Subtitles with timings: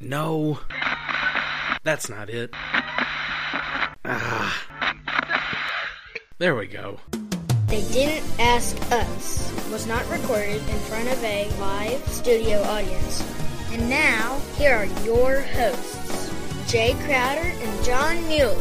[0.00, 0.58] No.
[1.82, 2.50] That's not it.
[4.04, 4.66] Ah.
[6.38, 6.98] There we go.
[7.66, 13.22] They Didn't Ask Us was not recorded in front of a live studio audience.
[13.72, 16.32] And now, here are your hosts,
[16.66, 18.56] Jay Crowder and John Mueller.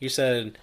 [0.00, 0.58] You said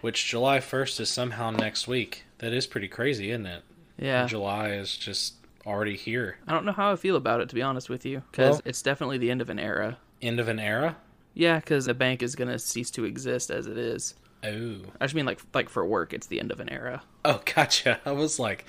[0.00, 2.24] which July 1st is somehow next week.
[2.38, 3.62] That is pretty crazy, isn't it?
[3.98, 4.26] Yeah.
[4.26, 5.34] July is just
[5.66, 6.38] already here.
[6.46, 8.62] I don't know how I feel about it, to be honest with you, because Well-
[8.64, 9.98] it's definitely the end of an era.
[10.22, 10.96] End of an era?
[11.34, 14.14] Yeah, because the bank is going to cease to exist as it is.
[14.42, 14.76] Oh.
[15.00, 17.02] I just mean like like for work, it's the end of an era.
[17.24, 18.00] Oh, gotcha.
[18.06, 18.64] I was like,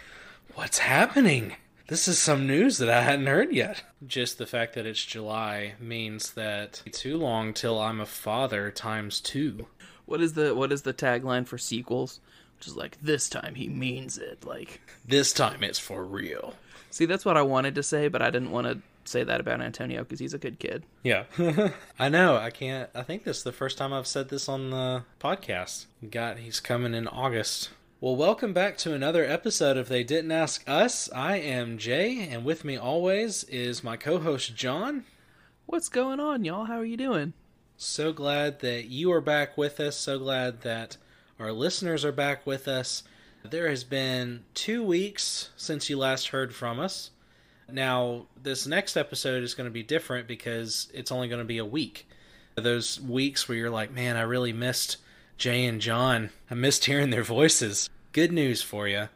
[0.55, 1.55] what's happening?
[1.87, 3.83] This is some news that I hadn't heard yet.
[4.05, 9.19] Just the fact that it's July means that too long till I'm a father times
[9.19, 9.67] two.
[10.05, 12.19] What is the what is the tagline for sequels?
[12.57, 14.45] Which is like this time he means it.
[14.45, 16.53] Like, This time it's for real.
[16.91, 19.61] See, that's what I wanted to say, but I didn't want to say that about
[19.61, 20.83] Antonio because he's a good kid.
[21.03, 21.23] Yeah.
[21.99, 22.37] I know.
[22.37, 22.89] I can't.
[22.93, 25.87] I think this is the first time I've said this on the podcast.
[26.09, 27.69] Got he's coming in August.
[27.99, 31.09] Well, welcome back to another episode of They Didn't Ask Us.
[31.13, 35.05] I am Jay, and with me always is my co host John.
[35.65, 36.65] What's going on, y'all?
[36.65, 37.33] How are you doing?
[37.77, 39.95] So glad that you are back with us.
[39.95, 40.97] So glad that
[41.39, 43.03] our listeners are back with us.
[43.43, 47.09] There has been two weeks since you last heard from us.
[47.69, 51.57] Now, this next episode is going to be different because it's only going to be
[51.57, 52.07] a week.
[52.55, 54.97] Those weeks where you're like, man, I really missed
[55.37, 56.29] Jay and John.
[56.49, 57.89] I missed hearing their voices.
[58.11, 59.09] Good news for you.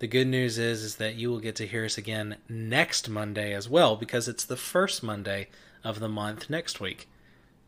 [0.00, 3.54] The good news is is that you will get to hear us again next Monday
[3.54, 5.48] as well because it's the first Monday
[5.84, 7.08] of the month next week.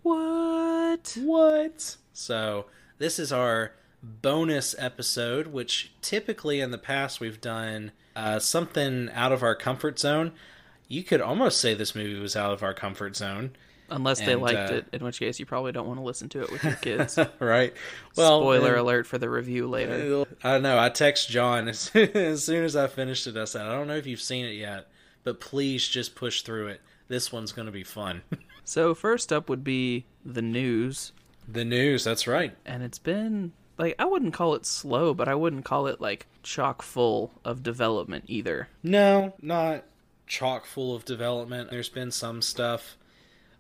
[0.02, 1.16] What?
[1.22, 1.96] What?
[2.12, 2.66] So,
[2.98, 3.72] this is our
[4.22, 9.98] bonus episode, which typically in the past we've done uh, something out of our comfort
[9.98, 10.32] zone.
[10.88, 13.56] You could almost say this movie was out of our comfort zone,
[13.90, 16.42] Unless they liked uh, it, in which case you probably don't want to listen to
[16.42, 17.18] it with your kids.
[17.38, 17.72] right?
[18.16, 20.24] Well, Spoiler and- alert for the review later.
[20.42, 20.78] I know.
[20.78, 23.36] I text John as, as soon as I finished it.
[23.36, 24.88] I said, I don't know if you've seen it yet,
[25.22, 26.80] but please just push through it.
[27.08, 28.22] This one's going to be fun.
[28.66, 31.12] So first up would be the news,
[31.46, 32.56] the news, that's right.
[32.64, 36.26] and it's been like I wouldn't call it slow, but I wouldn't call it like
[36.42, 38.68] chock full of development either.
[38.82, 39.84] No, not
[40.26, 41.70] chock full of development.
[41.70, 42.96] There's been some stuff.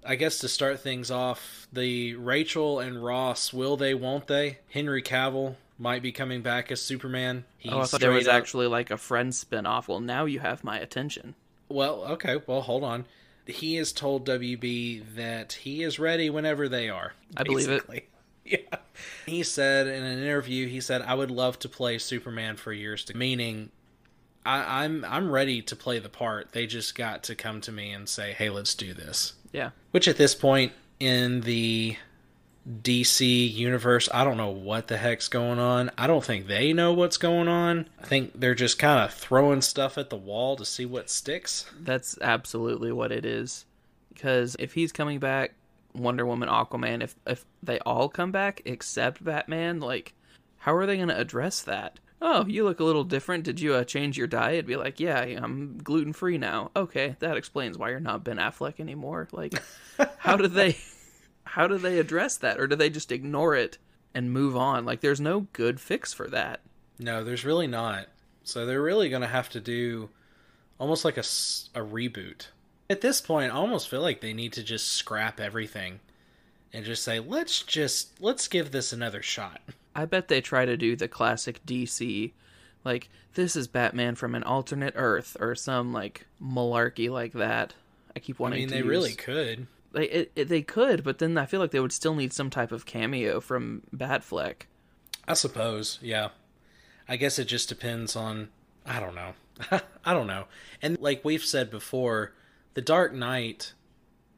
[0.06, 4.58] I guess to start things off, the Rachel and Ross, will they, won't they?
[4.70, 7.44] Henry Cavill might be coming back as Superman.
[7.56, 9.88] He's oh, I thought there was up- actually like a friend spin-off.
[9.88, 11.34] Well, now you have my attention.
[11.70, 13.06] Well, okay, well, hold on.
[13.46, 17.14] He has told WB that he is ready whenever they are.
[17.36, 18.08] I believe it.
[18.50, 18.58] Yeah.
[19.24, 23.02] He said in an interview, he said, I would love to play Superman for years
[23.06, 23.70] to meaning
[24.46, 26.52] I, I'm I'm ready to play the part.
[26.52, 29.34] They just got to come to me and say, Hey, let's do this.
[29.52, 29.70] Yeah.
[29.90, 31.96] Which at this point in the
[32.82, 35.90] DC universe, I don't know what the heck's going on.
[35.98, 37.88] I don't think they know what's going on.
[38.00, 41.66] I think they're just kind of throwing stuff at the wall to see what sticks.
[41.78, 43.66] That's absolutely what it is.
[44.12, 45.54] Because if he's coming back,
[45.94, 50.14] Wonder Woman, Aquaman, if if they all come back except Batman, like
[50.58, 52.00] how are they going to address that?
[52.22, 53.44] Oh, you look a little different.
[53.44, 54.66] Did you uh, change your diet?
[54.66, 56.70] Be like, yeah, I'm gluten free now.
[56.74, 59.28] Okay, that explains why you're not Ben Affleck anymore.
[59.30, 59.52] Like,
[60.16, 60.78] how do they,
[61.44, 63.76] how do they address that, or do they just ignore it
[64.14, 64.86] and move on?
[64.86, 66.60] Like, there's no good fix for that.
[66.98, 68.06] No, there's really not.
[68.42, 70.08] So they're really going to have to do
[70.78, 72.46] almost like a, s- a reboot.
[72.94, 75.98] At this point, I almost feel like they need to just scrap everything
[76.72, 79.60] and just say, let's just let's give this another shot.
[79.96, 82.30] I bet they try to do the classic DC,
[82.84, 87.74] like this is Batman from an alternate Earth or some like malarkey like that.
[88.14, 88.58] I keep wanting.
[88.58, 88.74] I mean, to.
[88.74, 89.66] they use- really could.
[89.90, 92.48] They it, it, they could, but then I feel like they would still need some
[92.48, 94.66] type of cameo from Batfleck.
[95.26, 96.28] I suppose, yeah.
[97.08, 98.50] I guess it just depends on
[98.86, 99.32] I don't know.
[100.04, 100.44] I don't know.
[100.80, 102.34] And like we've said before,
[102.74, 103.72] The Dark Knight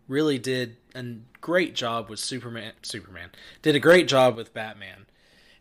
[0.09, 1.05] really did a
[1.41, 3.31] great job with Superman Superman.
[3.63, 5.07] Did a great job with Batman.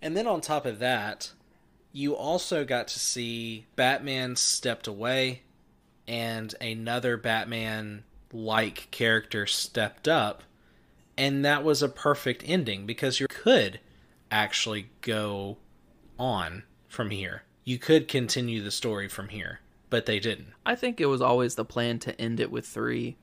[0.02, 1.32] And then on top of that,
[1.92, 5.42] you also got to see Batman stepped away
[6.08, 10.44] and another Batman like character stepped up
[11.18, 13.80] and that was a perfect ending because you could
[14.30, 15.58] actually go
[16.20, 17.44] on from here.
[17.64, 20.48] You could continue the story from here, but they didn't.
[20.66, 23.18] I think it was always the plan to end it with three,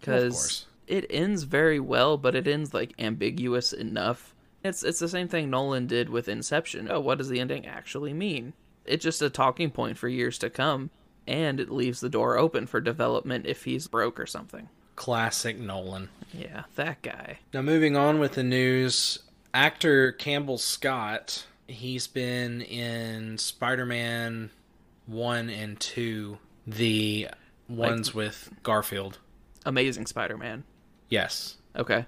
[0.00, 0.66] because course.
[0.86, 4.34] it ends very well, but it ends like ambiguous enough.
[4.62, 6.88] It's it's the same thing Nolan did with Inception.
[6.90, 8.52] Oh, what does the ending actually mean?
[8.84, 10.90] It's just a talking point for years to come.
[11.26, 14.68] and it leaves the door open for development if he's broke or something.
[14.96, 16.08] Classic Nolan.
[16.32, 17.38] Yeah, that guy.
[17.54, 19.20] Now, moving on with the news,
[19.54, 24.50] actor Campbell Scott, he's been in Spider Man
[25.10, 27.28] 1 and 2, the
[27.68, 29.18] ones with Garfield.
[29.66, 30.64] Amazing Spider-Man.
[31.08, 31.56] Yes.
[31.76, 32.06] Okay.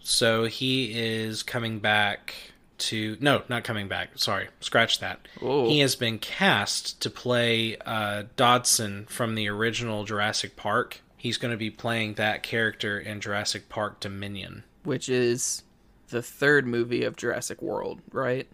[0.00, 2.34] So he is coming back
[2.78, 3.16] to.
[3.20, 4.10] No, not coming back.
[4.16, 4.48] Sorry.
[4.60, 5.28] Scratch that.
[5.42, 5.66] Ooh.
[5.66, 11.00] He has been cast to play uh, Dodgson from the original Jurassic Park.
[11.16, 14.64] He's going to be playing that character in Jurassic Park Dominion.
[14.84, 15.62] Which is
[16.08, 18.48] the third movie of Jurassic World, right?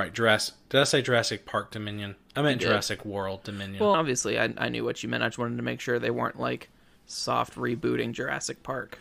[0.00, 0.54] Right, Jurassic.
[0.70, 2.16] Did I say Jurassic Park Dominion?
[2.34, 2.62] I meant.
[2.62, 3.84] Jurassic World Dominion.
[3.84, 5.22] Well, obviously, I, I knew what you meant.
[5.22, 6.70] I just wanted to make sure they weren't like
[7.04, 8.98] soft rebooting Jurassic Park.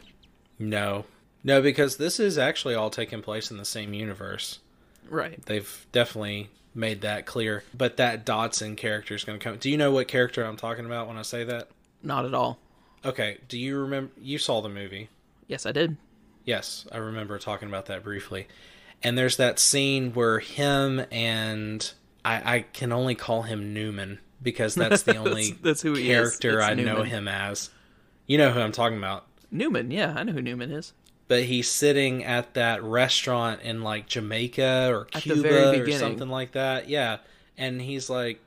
[0.60, 1.06] no,
[1.42, 4.60] no, because this is actually all taking place in the same universe.
[5.10, 5.42] Right.
[5.46, 7.63] They've definitely made that clear.
[7.74, 9.56] But that Dodgson character is going to come.
[9.56, 11.69] Do you know what character I'm talking about when I say that?
[12.04, 12.60] Not at all.
[13.06, 13.38] Okay.
[13.48, 14.12] Do you remember?
[14.19, 15.07] You saw the movie.
[15.48, 15.95] Yes, I did.
[16.44, 18.50] Yes, I remember talking about that briefly.
[19.04, 21.92] And there's that scene where him and
[22.25, 26.62] I, I can only call him Newman because that's the only That's- that's who character
[26.62, 27.69] I know him as.
[28.28, 29.25] You know who I'm talking about.
[29.51, 30.94] Newman, yeah, I know who Newman is.
[31.28, 36.52] But he's sitting at that restaurant in like Jamaica or At Cuba or something like
[36.54, 36.90] that.
[36.90, 37.18] Yeah.
[37.57, 38.40] And he's like,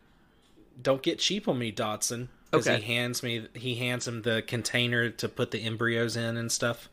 [0.80, 2.28] Don't get cheap on me, Dodgson.
[2.50, 2.80] Because Okay.
[2.82, 6.88] he hands me he hands him the container to put the embryos in and stuff.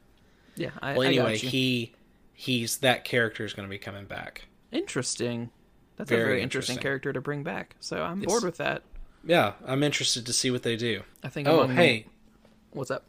[0.55, 1.49] Yeah, I, Well, I anyway, you.
[1.49, 1.93] he
[2.39, 4.45] he's that character is going to be coming back.
[4.71, 5.49] Interesting.
[5.97, 6.81] That's a Very very interesting, interesting.
[6.81, 7.75] character to bring back.
[7.81, 8.83] So I'm It's- bored with that.
[9.25, 11.03] Yeah, I'm interested to see what they do.
[11.21, 11.49] I think.
[11.49, 12.05] Oh, hey,
[12.71, 13.03] what's up?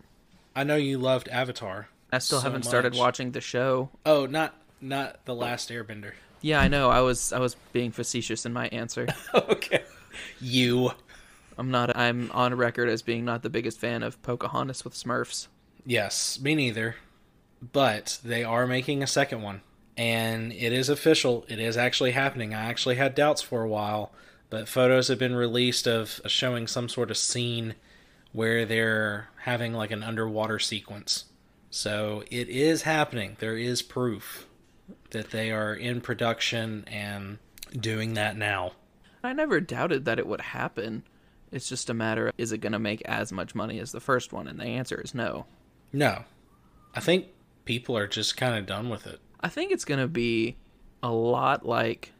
[0.56, 1.88] I know you loved Avatar.
[2.12, 3.90] I still so haven't started watching the show.
[4.04, 6.14] Oh, not not the Last Airbender.
[6.40, 6.90] Yeah, I know.
[6.90, 9.06] I was I was being facetious in my answer.
[9.34, 9.84] okay,
[10.40, 10.90] you.
[11.56, 11.96] I'm not.
[11.96, 15.46] I'm on record as being not the biggest fan of Pocahontas with Smurfs.
[15.86, 16.96] Yes, me neither.
[17.60, 19.60] But they are making a second one,
[19.96, 21.44] and it is official.
[21.48, 22.54] It is actually happening.
[22.54, 24.12] I actually had doubts for a while,
[24.48, 27.74] but photos have been released of showing some sort of scene
[28.32, 31.26] where they're having like an underwater sequence.
[31.70, 33.36] So it is happening.
[33.38, 34.46] There is proof
[35.10, 37.38] that they are in production and
[37.78, 38.72] doing that now.
[39.22, 41.04] I never doubted that it would happen.
[41.52, 44.00] It's just a matter of is it going to make as much money as the
[44.00, 44.46] first one?
[44.48, 45.46] And the answer is no.
[45.92, 46.24] No.
[46.94, 47.26] I think
[47.70, 49.20] people are just kind of done with it.
[49.40, 50.56] I think it's going to be
[51.04, 52.12] a lot like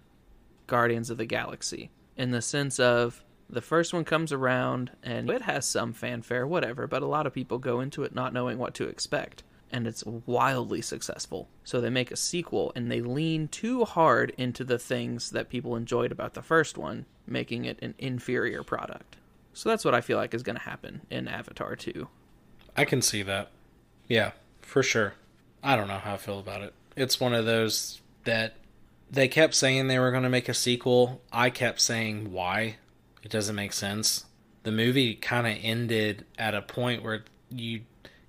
[0.69, 5.43] Guardians of the Galaxy in the sense of the first one comes around and it
[5.43, 8.75] has some fanfare, whatever, but a lot of people go into it not knowing what
[8.75, 9.43] to expect.
[9.73, 11.49] And it's wildly successful.
[11.65, 15.75] So they make a sequel and they lean too hard into the things that people
[15.75, 19.17] enjoyed about the first one, making it an inferior product.
[19.53, 22.07] So that's what I feel like is going to happen in Avatar 2.
[22.77, 23.51] I can see that.
[24.07, 24.31] Yeah,
[24.61, 25.15] for sure.
[25.63, 26.75] I don't know how I feel about it.
[26.97, 28.55] It's one of those that
[29.11, 31.21] they kept saying they were going to make a sequel.
[31.33, 32.77] I kept saying why.
[33.23, 34.27] It doesn't make sense.
[34.63, 37.83] The movie kind of ended at a point where you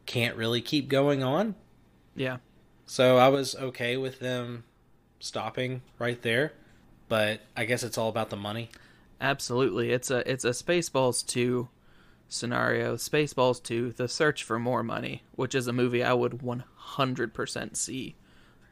[0.06, 1.56] can't really keep going on.
[2.16, 2.38] Yeah.
[2.86, 4.64] So I was okay with them
[5.20, 6.54] stopping right there.
[7.08, 8.70] But I guess it's all about the money.
[9.20, 9.92] Absolutely.
[9.92, 11.68] It's a it's a Spaceballs 2
[12.30, 12.96] scenario.
[12.96, 16.42] Spaceballs 2, The Search for More Money, which is a movie I would
[16.90, 18.16] 100% see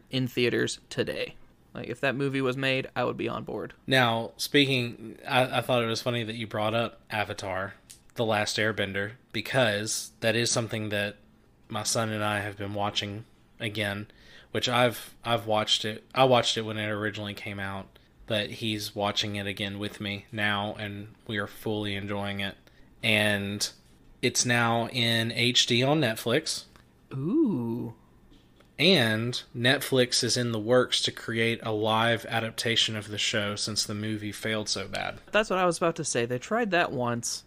[0.09, 1.35] in theaters today.
[1.73, 3.73] Like if that movie was made, I would be on board.
[3.85, 7.75] Now, speaking, I, I thought it was funny that you brought up Avatar,
[8.15, 11.17] The Last Airbender, because that is something that
[11.69, 13.25] my son and I have been watching
[13.59, 14.07] again,
[14.51, 16.03] which I've I've watched it.
[16.15, 17.85] I watched it when it originally came out,
[18.25, 22.55] but he's watching it again with me now, and we are fully enjoying it.
[23.03, 23.69] And
[24.21, 26.63] it's now in HD on Netflix.
[27.13, 27.93] Ooh.
[28.77, 33.83] And Netflix is in the works to create a live adaptation of the show since
[33.83, 35.19] the movie failed so bad.
[35.31, 36.25] That's what I was about to say.
[36.25, 37.43] They tried that once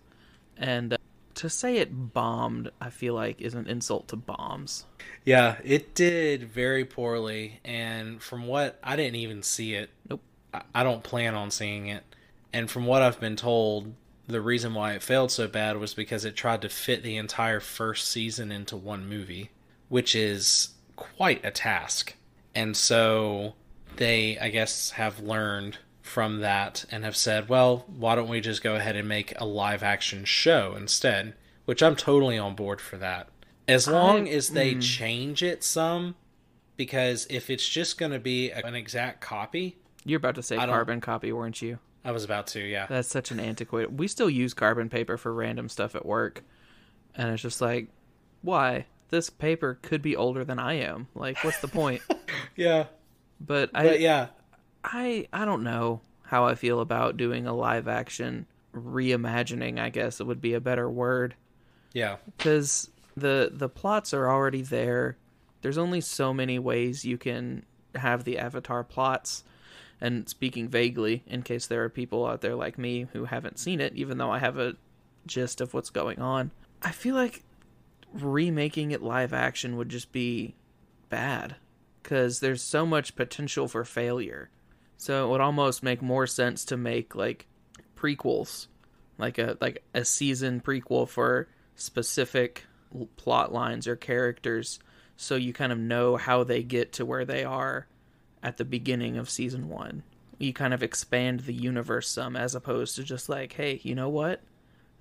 [0.58, 0.96] and uh,
[1.36, 4.84] to say it bombed, I feel like is an insult to bombs.
[5.24, 9.90] Yeah, it did very poorly, and from what I didn't even see it.
[10.08, 10.20] Nope.
[10.52, 12.04] I, I don't plan on seeing it.
[12.52, 13.94] And from what I've been told,
[14.26, 17.60] the reason why it failed so bad was because it tried to fit the entire
[17.60, 19.50] first season into one movie,
[19.88, 22.14] which is quite a task.
[22.54, 23.54] And so
[23.96, 28.62] they, I guess, have learned from that and have said, well, why don't we just
[28.62, 31.34] go ahead and make a live action show instead?
[31.64, 33.28] Which I'm totally on board for that.
[33.68, 34.82] As long as they mm.
[34.82, 36.16] change it some,
[36.76, 41.00] because if it's just going to be an exact copy, You're about to say carbon
[41.00, 41.78] copy, weren't you?
[42.04, 42.86] I was about to, yeah.
[42.86, 43.98] That's such an antiquated.
[43.98, 46.42] We still use carbon paper for random stuff at work,
[47.14, 47.88] and it's just like,
[48.42, 48.86] why?
[49.10, 51.08] This paper could be older than I am.
[51.14, 52.02] Like, what's the point?
[52.56, 52.86] yeah.
[53.40, 54.28] But I, But yeah,
[54.82, 59.78] I, I don't know how I feel about doing a live action reimagining.
[59.78, 61.34] I guess it would be a better word
[61.92, 62.16] yeah.
[62.36, 65.16] because the the plots are already there.
[65.60, 69.44] There's only so many ways you can have the Avatar plots.
[70.02, 73.80] And speaking vaguely, in case there are people out there like me who haven't seen
[73.80, 74.74] it, even though I have a
[75.26, 76.50] gist of what's going on,
[76.82, 77.44] I feel like
[78.12, 80.56] remaking it live action would just be
[81.08, 81.54] bad
[82.02, 84.50] because there's so much potential for failure.
[84.96, 87.46] So it would almost make more sense to make like
[87.96, 88.66] prequels,
[89.18, 92.66] like a like a season prequel for specific
[93.16, 94.80] plot lines or characters,
[95.16, 97.86] so you kind of know how they get to where they are
[98.42, 100.02] at the beginning of season one.
[100.38, 104.08] You kind of expand the universe some, as opposed to just like, hey, you know
[104.08, 104.40] what?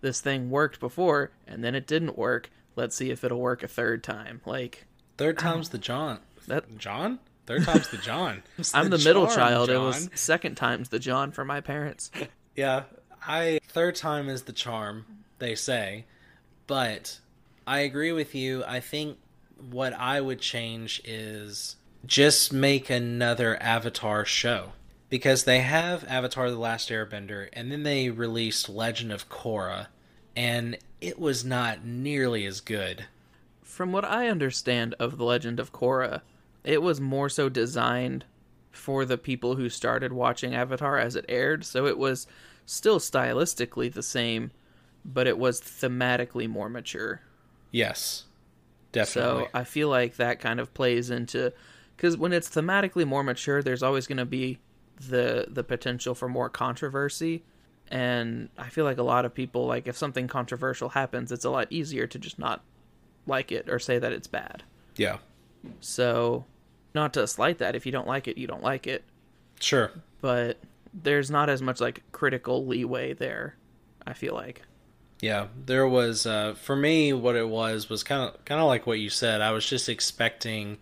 [0.01, 2.51] This thing worked before, and then it didn't work.
[2.75, 4.41] Let's see if it'll work a third time.
[4.45, 4.86] Like
[5.17, 6.19] Third time's the John.
[6.48, 7.19] that, John?
[7.45, 8.43] Third time's the John.
[8.57, 9.69] It's I'm the, middle charm, child.
[9.69, 12.12] It was second time's the John for my parents.
[12.53, 12.83] Yeah,
[13.25, 15.05] I third time is the charm,
[15.39, 16.03] they say.
[16.67, 17.19] But
[17.65, 18.65] I agree with you.
[18.65, 19.17] I think
[19.69, 24.74] what I would change is just make another Avatar show.
[25.10, 29.88] Because they have Avatar the Last Airbender and then they released Legend of Korra
[30.36, 33.05] and it was not nearly as good.
[33.62, 36.22] From what I understand of The Legend of Korra,
[36.63, 38.25] it was more so designed
[38.72, 42.27] for the people who started watching Avatar as it aired, so it was
[42.65, 44.51] still stylistically the same,
[45.03, 47.22] but it was thematically more mature.
[47.72, 48.25] Yes.
[48.91, 49.46] Definitely.
[49.46, 51.53] So I feel like that kind of plays into
[52.01, 54.58] because when it's thematically more mature, there's always going to be
[55.00, 57.43] the the potential for more controversy,
[57.89, 61.51] and I feel like a lot of people like if something controversial happens, it's a
[61.51, 62.63] lot easier to just not
[63.27, 64.63] like it or say that it's bad.
[64.98, 65.17] yeah.
[65.79, 66.46] So,
[66.96, 69.03] not to slight that, if you don't like it, you don't like it,
[69.60, 69.91] Sure.
[70.22, 70.58] but
[70.91, 73.55] there's not as much like critical leeway there.
[74.08, 74.63] I feel like.
[75.22, 78.88] Yeah, there was uh, for me what it was was kind of kind of like
[78.88, 79.39] what you said.
[79.41, 80.79] I was just expecting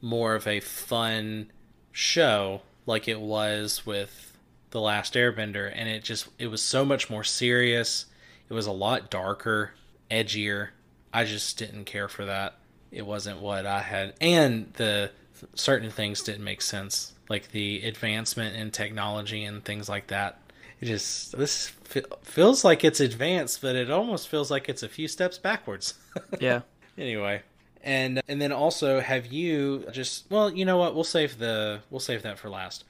[0.00, 1.50] more of a fun
[1.92, 4.36] show like it was with
[4.70, 8.06] The Last Airbender and it just it was so much more serious.
[8.48, 9.72] It was a lot darker,
[10.10, 10.68] edgier.
[11.12, 12.58] I just didn't care for that.
[12.92, 15.10] It wasn't what I had and the
[15.54, 20.38] certain things didn't make sense like the advancement in technology and things like that
[20.80, 24.88] it just this fe- feels like it's advanced, but it almost feels like it's a
[24.88, 25.94] few steps backwards.
[26.40, 26.62] Yeah.
[26.98, 27.42] anyway,
[27.86, 30.94] and and then also have you just well, you know what?
[30.94, 32.84] We'll save the we'll save that for last.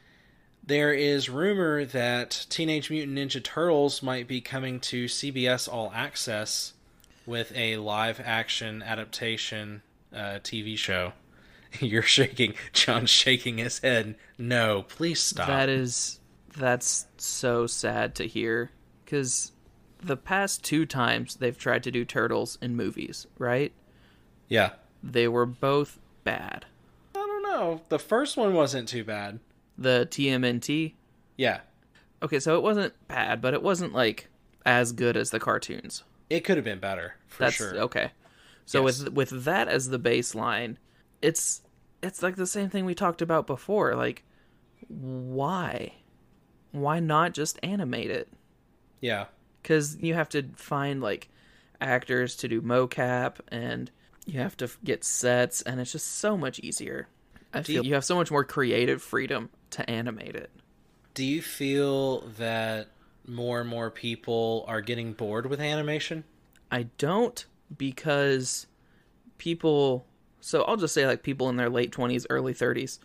[0.64, 6.72] There is rumor that Teenage Mutant Ninja Turtles might be coming to CBS All Access
[7.26, 11.12] with a live action adaptation uh, TV show.
[11.80, 12.54] You're shaking.
[12.72, 14.16] John's shaking his head.
[14.38, 15.46] No, please stop.
[15.46, 16.20] That is
[16.56, 18.70] that's so sad to hear
[19.04, 19.52] cuz
[20.02, 23.72] the past two times they've tried to do turtles in movies, right?
[24.48, 24.70] yeah.
[25.12, 26.66] They were both bad.
[27.14, 27.80] I don't know.
[27.88, 29.40] The first one wasn't too bad.
[29.78, 30.94] The TMNT.
[31.36, 31.60] Yeah.
[32.22, 34.28] Okay, so it wasn't bad, but it wasn't like
[34.64, 36.02] as good as the cartoons.
[36.30, 37.76] It could have been better, for That's sure.
[37.82, 38.10] okay.
[38.64, 39.02] So Yes.
[39.04, 40.76] with with that as the baseline,
[41.22, 41.62] it's
[42.02, 43.94] it's like the same thing we talked about before.
[43.94, 44.24] Like,
[44.88, 45.92] why,
[46.72, 48.28] why not just animate it?
[49.00, 49.26] Yeah.
[49.62, 51.28] Because you have to find like
[51.80, 53.90] actors to do mocap, and
[54.26, 57.08] you have to get sets, and it's just so much easier.
[57.54, 60.50] I Do feel you- you have so much more creative freedom to animate it.
[61.14, 62.88] Do you feel that
[63.26, 66.24] more and more people are getting bored with animation?
[66.70, 67.46] I don't
[67.78, 68.66] because
[69.38, 70.06] people
[70.40, 72.98] so I'll just say like people in their late 20s, early 30s.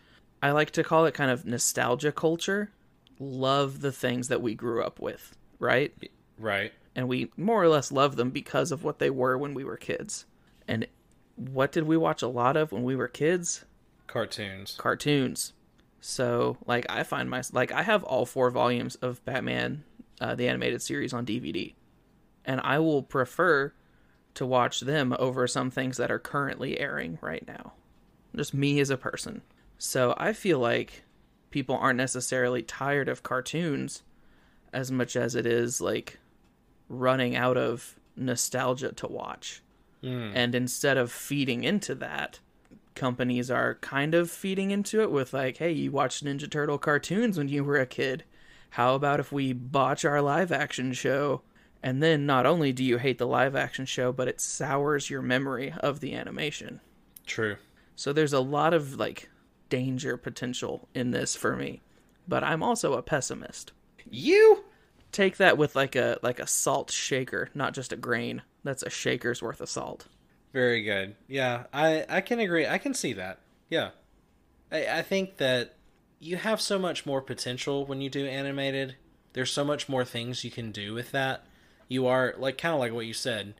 [0.44, 2.72] I like to call it kind of nostalgia culture.
[3.20, 5.94] Love the things that we grew up with, right?
[6.38, 6.72] Right.
[6.96, 9.78] And we more or less love them because of what they were when we were
[9.78, 10.26] kids.
[10.68, 10.88] And
[11.36, 13.66] what did we watch a lot of when we were kids?
[14.08, 14.76] Cartoons.
[14.78, 15.54] Cartoons.
[16.00, 19.84] So, like I find my like I have all four volumes of Batman
[20.22, 21.74] uh, the animated series on DVD.
[22.46, 23.74] And I will prefer
[24.36, 27.74] to watch them over some things that are currently airing right now.
[28.36, 29.42] Just me as a person.
[29.78, 31.04] So I feel like
[31.50, 34.04] people aren't necessarily tired of cartoons
[34.72, 36.20] as much as it is like
[36.88, 39.62] running out of nostalgia to watch.
[40.02, 40.32] Hmm.
[40.34, 42.40] And instead of feeding into that,
[42.96, 47.38] companies are kind of feeding into it with like, hey, you watched Ninja Turtle cartoons
[47.38, 48.24] when you were a kid.
[48.72, 51.42] how about if we botch our live action show?
[51.84, 55.22] And then not only do you hate the live action show, but it sours your
[55.22, 56.80] memory of the animation.
[57.26, 57.58] True.
[57.96, 59.30] So there's a lot of like
[59.70, 61.82] danger potential in this for me.
[62.28, 63.72] But I'm also a pessimist.
[64.10, 64.64] You?
[65.12, 68.44] Take that with like a like a salt shaker, not just a grain.
[68.64, 70.08] That's a shaker's worth of salt.
[70.54, 71.16] Very good.
[71.28, 72.68] Yeah, I I can agree.
[72.68, 73.40] I can see that.
[73.70, 73.92] Yeah.
[74.72, 75.76] I I think that
[76.20, 78.96] you have so much more potential when you do animated.
[79.34, 81.46] There's so much more things you can do with that.
[81.88, 83.56] You are like kind of like what you said.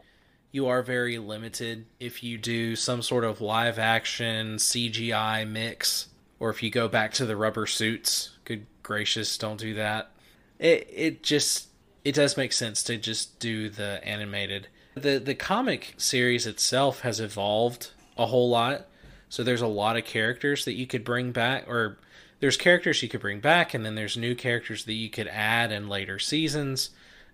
[0.52, 6.08] You are very limited if you do some sort of live action CGI mix
[6.40, 8.38] or if you go back to the rubber suits.
[8.44, 10.12] Good gracious, don't do that.
[10.60, 11.70] It it just
[12.04, 14.68] it does make sense to just do the animated.
[14.96, 18.88] The the comic series itself has evolved a whole lot.
[19.30, 21.98] So there's a lot of characters that you could bring back or
[22.42, 25.72] there's characters you could bring back and then there's new characters that you could add
[25.72, 26.90] in later seasons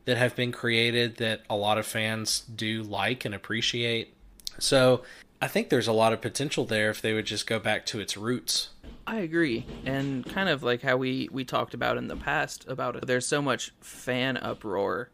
[0.05, 4.13] that have been created that a lot of fans do like and appreciate.
[4.59, 5.01] So
[5.41, 7.99] I think there's a lot of potential there if they would just go back to
[7.99, 8.69] its roots.
[9.05, 12.95] I agree, and kind of like how we we talked about in the past about
[12.95, 13.07] it.
[13.07, 15.09] There's so much fan uproar.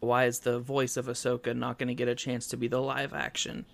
[0.00, 2.80] Why is the voice of Ahsoka not going to get a chance to be the
[2.80, 3.66] live action?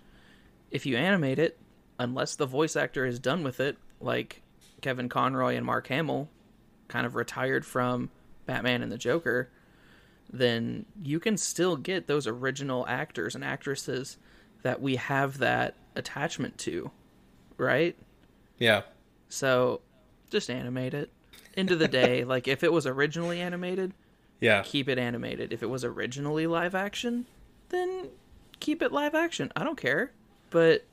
[0.71, 1.59] If you animate it,
[1.99, 4.41] unless the voice actor is done with it, like
[4.81, 6.29] Kevin Conroy and Mark Hamill,
[6.87, 8.09] kind of retired from
[8.45, 9.49] Batman and the Joker,
[10.31, 14.17] then you can still get those original actors and actresses
[14.63, 16.91] that we have that attachment to,
[17.57, 17.95] right?
[18.57, 18.81] Yeah.
[19.29, 19.81] So
[20.31, 21.11] just animate it.
[21.55, 23.93] End of the day, like if it was originally animated,
[24.39, 24.63] Yeah.
[24.63, 25.53] keep it animated.
[25.53, 27.25] If it was originally live action,
[27.69, 28.09] then
[28.59, 29.51] keep it live action.
[29.55, 30.11] I don't care.
[30.49, 30.85] But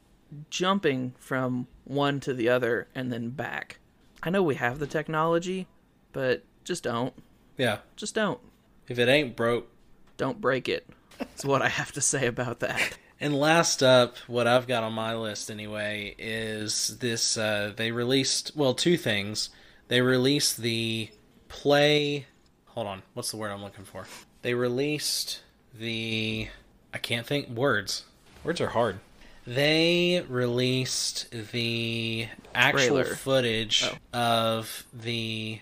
[0.51, 3.79] jumping from one to the other and then back.
[4.23, 5.67] I know we have the technology,
[6.13, 7.13] but just don't.
[7.57, 7.79] Yeah.
[7.97, 8.41] Just don't.
[8.89, 9.69] If it ain't broke.
[10.17, 10.89] Don't break it.
[11.19, 12.97] That's what I have to say about that.
[13.21, 18.51] And last up, what I've got on my list anyway is this uh they released
[18.57, 19.51] well, two things.
[19.87, 21.09] They released the
[21.49, 22.27] play
[22.73, 24.07] hold on, what's the word I'm looking for?
[24.43, 25.41] They released
[25.75, 26.49] the
[26.93, 28.05] I can't think words.
[28.45, 28.99] Words are hard.
[29.47, 33.05] They released the actual Trailer.
[33.17, 33.97] footage Oh.
[34.19, 35.61] of the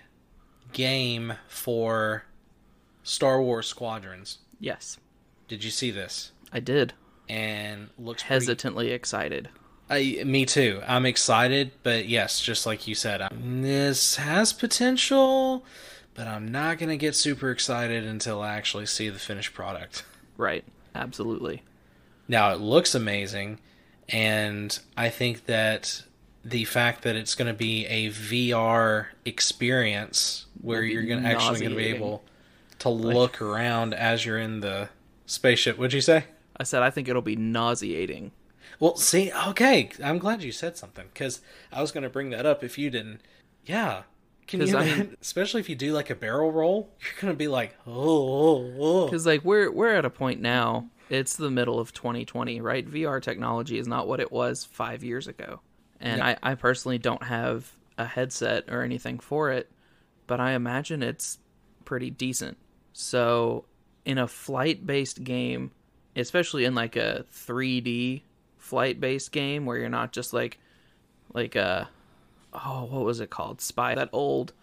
[0.73, 2.25] game for
[3.03, 4.39] Star Wars Squadrons.
[4.59, 4.97] Yes,
[5.47, 6.31] Did you see this?
[6.53, 6.93] I did.
[7.27, 9.49] And looks pretty Hesitantly excited.
[9.89, 10.81] I, me too.
[10.87, 15.65] I'm excited, but yes, just like you said, um, this has potential,
[16.13, 20.03] but I'm not gonna get super excited until I actually see the finished product.
[20.37, 20.63] Right.
[20.93, 21.63] Absolutely.
[22.27, 23.59] Now it looks amazing,
[24.09, 26.03] and I think that
[26.43, 31.71] the fact that it's going to be a VR experience where you're gonna actually going
[31.71, 32.23] to be able
[32.79, 34.89] to look around as you're in the
[35.25, 35.77] spaceship.
[35.77, 36.25] What'd you say?
[36.57, 38.31] I said I think it'll be nauseating.
[38.79, 42.47] Well, see, okay, I'm glad you said something because I was going to bring that
[42.47, 43.21] up if you didn't.
[43.63, 44.03] Yeah,
[44.51, 44.77] can you?
[44.77, 47.75] I mean- especially if you do like a barrel roll, you're going to be like,
[47.87, 49.05] oh, oh, oh.
[49.05, 50.89] Because like we're we're at a point now.
[51.09, 52.87] It's the middle of 2020, right?
[52.89, 55.59] VR technology is not what it was five years ago,
[55.99, 56.37] and Yeah.
[56.43, 59.69] I, I personally don't have a headset or anything for it,
[60.27, 61.39] but I imagine it's
[61.83, 62.57] pretty decent.
[62.93, 63.65] So
[64.05, 65.71] in a flight-based game,
[66.15, 68.21] especially in like a 3D
[68.57, 70.59] flight-based game where you're not just like
[71.33, 71.89] like a
[72.53, 74.53] oh what was it called Spy that old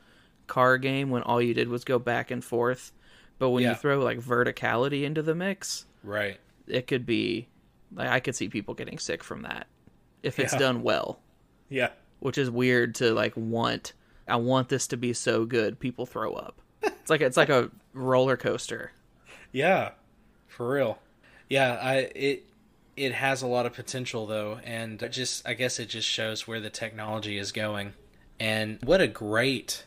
[0.47, 2.93] car game when all you did was go back and forth.
[3.39, 3.71] But when Yeah.
[3.71, 6.39] you throw like verticality into the mix, right.
[6.67, 7.49] it could be
[7.95, 9.67] like I could see people getting sick from that
[10.23, 10.59] if it's Yeah.
[10.59, 11.21] done well,
[11.69, 11.91] Yeah.
[12.21, 13.93] which is weird to like want.
[14.27, 16.61] I want this to be so good, people throw up.
[16.83, 18.93] It's like it's like a roller coaster.
[19.53, 19.93] Yeah,
[20.47, 20.99] for real.
[21.49, 22.45] Yeah, I it
[22.99, 26.61] it has a lot of potential though, and just I guess it just shows where
[26.61, 27.95] the technology is going.
[28.41, 29.85] And what a great,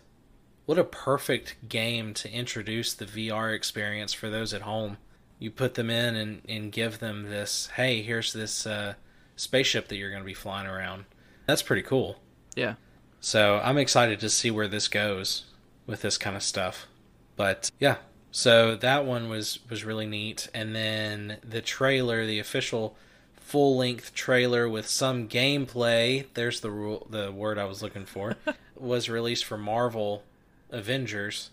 [0.66, 4.98] what a perfect game to introduce the VR experience for those at home.
[5.40, 7.70] You put them in and and give them this.
[7.76, 8.96] Hey, here's this uh,
[9.36, 11.06] spaceship that you're going to be flying around.
[11.46, 12.18] That's pretty cool.
[12.56, 12.76] Yeah.
[13.20, 15.46] So I'm excited to see where this goes
[15.86, 16.88] with this kind of stuff.
[17.36, 17.98] But yeah,
[18.32, 20.48] so that one was was really neat.
[20.54, 22.96] And then the trailer, the official
[23.36, 26.26] full length trailer with some gameplay.
[26.34, 28.36] There's the rule, the word I was looking for.
[28.76, 30.24] was released for Marvel
[30.70, 31.52] Avengers.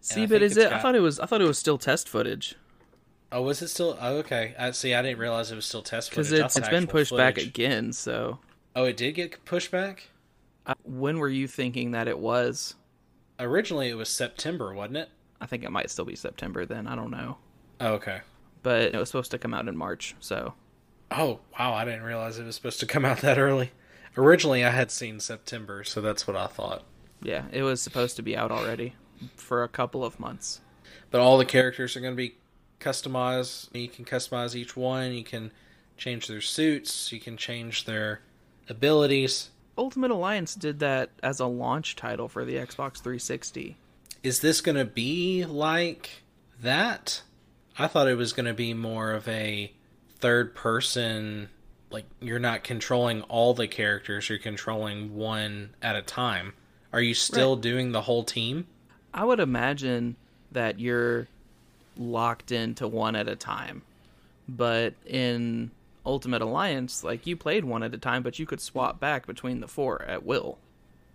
[0.00, 0.72] See, but is it?
[0.72, 1.20] I thought it was.
[1.20, 2.56] I thought it was still test footage
[3.32, 3.96] Oh, was it still?
[4.00, 4.54] Oh, okay.
[4.58, 4.92] I see.
[4.94, 6.30] I didn't realize it was still test footage.
[6.30, 7.92] because it's it's been pushed back again.
[7.92, 8.38] So,
[8.74, 10.08] Oh, it did get pushed back.
[10.66, 12.74] I, when were you thinking that it was?
[13.38, 15.08] Originally, it was September, wasn't it?
[15.40, 16.86] I think it might still be September then.
[16.86, 17.38] I don't know.
[17.80, 18.20] Oh, okay.
[18.62, 20.54] But it was supposed to come out in March, so
[21.10, 23.72] Oh, wow, I didn't realize it was supposed to come out that early.
[24.16, 26.84] Originally, I had seen September, so that's what I thought.
[27.22, 28.94] yeah, it was supposed to be out already
[29.36, 30.60] for a couple of months.
[31.10, 32.36] But all the characters are going to be
[32.80, 33.74] customized.
[33.74, 35.12] You can customize each one.
[35.12, 35.52] You can
[35.96, 37.12] change their suits.
[37.12, 38.20] You can change their
[38.68, 39.50] abilities.
[39.76, 43.76] Ultimate Alliance did that as a launch title for the Xbox 360.
[44.22, 46.22] Is this going to be like
[46.60, 47.22] that?
[47.78, 49.72] I thought it was going to be more of a
[50.18, 51.48] third person
[51.90, 56.52] like you're not controlling all the characters, you're controlling one at a time.
[56.92, 57.62] Are you still Right.
[57.62, 58.66] doing the whole team?
[59.12, 60.14] I would imagine
[60.52, 61.26] that you're
[61.96, 63.82] locked into one at a time.
[64.48, 65.70] But in
[66.06, 69.60] Ultimate Alliance, like you played one at a time, but you could swap back between
[69.60, 70.58] the four at will.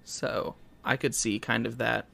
[0.03, 2.05] So I could see kind of that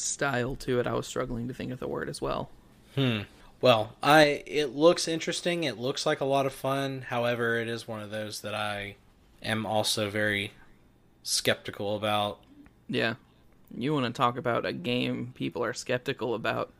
[0.00, 0.86] style to it.
[0.86, 2.50] I was struggling to think of the word as well.
[2.94, 3.20] Hmm.
[3.60, 5.64] Well, I it looks interesting.
[5.64, 7.02] It looks like a lot of fun.
[7.08, 8.96] However, it is one of those that I
[9.42, 10.52] am also very
[11.22, 12.40] skeptical about.
[12.88, 13.14] Yeah.
[13.76, 16.72] You want to talk about a game people are skeptical about?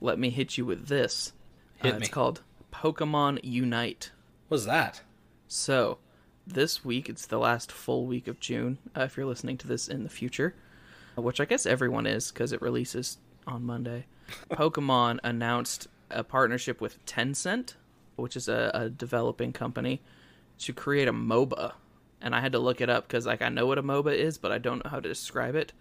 [0.00, 1.32] Let me hit you with this.
[1.76, 2.00] Hit Uh, me.
[2.02, 2.42] It's called
[2.72, 4.10] Pokemon Unite.
[4.48, 5.02] What's that?
[5.48, 5.98] So,
[6.46, 9.86] this week, it's the last full week of June, uh, if you're listening to this
[9.88, 10.54] in the future,
[11.16, 14.06] which I guess everyone is because it releases on Monday.
[14.50, 17.74] Pokemon announced a partnership with Tencent,
[18.16, 20.00] which is a, a developing company,
[20.58, 21.72] to create a MOBA.
[22.20, 24.38] And I had to look it up because, like, I know what a MOBA is,
[24.38, 25.72] but I don't know how to describe it.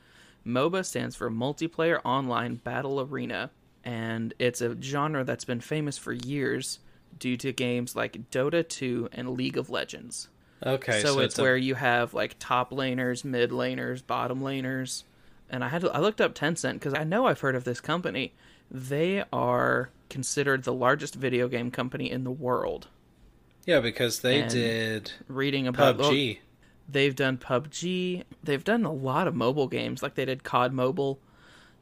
[0.45, 3.49] MOBA stands for Multiplayer Online Battle Arena,
[3.83, 6.79] and it's a genre that's been famous for years
[7.17, 10.27] due to games like Dota 2 and League of Legends.
[10.65, 15.03] Okay, so, it's, a- where you have like top laners, mid laners, bottom laners.
[15.49, 17.79] And I had to, I looked up Tencent because I know I've heard of this
[17.79, 18.33] company.
[18.71, 22.87] They are considered the largest video game company in the world.
[23.65, 26.39] yeah, because they and did Reading about well, PUBG.
[26.87, 28.23] They've done PUBG.
[28.43, 31.19] They've done a lot of mobile games, like they did COD Mobile.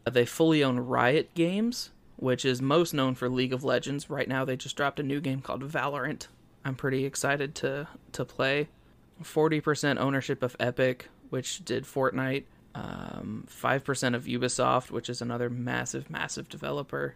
[0.09, 4.09] They fully own Riot Games, which is most known for League of Legends.
[4.09, 6.27] Right now, they just dropped a new game called Valorant.
[6.65, 8.69] I'm pretty excited to to play.
[9.21, 12.43] Forty percent ownership of Epic, which did Fortnite.
[12.75, 17.15] Um, Five percent of Ubisoft, which is another massive, massive developer.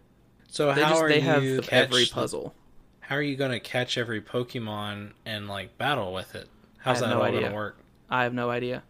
[0.50, 2.54] So They how just are they you have catch every puzzle.
[3.00, 6.48] how are you going to catch every Pokemon and like battle with it?
[6.78, 7.76] How's that no all going to work?
[8.08, 8.82] I have no idea.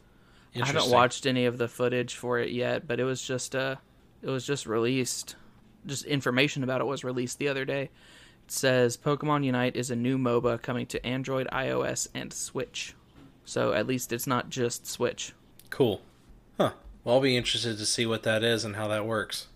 [0.60, 3.76] I haven't watched any of the footage for it yet, but it was just uh
[4.22, 5.36] it was just released.
[5.86, 7.82] Just information about it was released the other day.
[8.44, 12.94] It says Pokemon Unite is a new MOBA coming to Android, iOS, and Switch.
[13.44, 15.32] So at least it's not just Switch.
[15.70, 16.02] Cool.
[16.58, 16.72] Huh.
[17.04, 19.46] Well, I'll be interested to see what that is and how that works.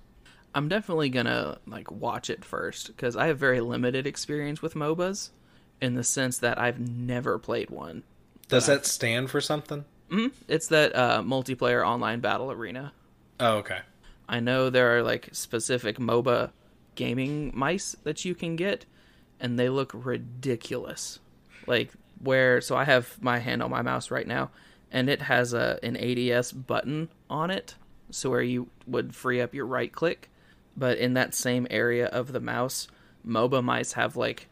[0.55, 5.31] I'm definitely gonna like watch it first because I have very limited experience with MOBAs,
[5.81, 8.05] in the sense that I've never played one.
[8.49, 9.85] Does that stand for something?
[10.11, 10.29] Hmm.
[10.47, 12.93] It's that uh, multiplayer online battle arena.
[13.41, 13.81] Oh, okay.
[14.29, 16.53] I know there are like specific MOBA
[16.95, 18.85] gaming mice that you can get,
[19.41, 21.19] and they look ridiculous.
[21.67, 24.51] Like where, so I have my hand on my mouse right now,
[24.93, 27.75] and it has a an ADS button on it,
[28.11, 30.31] so where you would free up your right click,
[30.77, 32.87] but in that same area of the mouse,
[33.27, 34.47] MOBA mice have like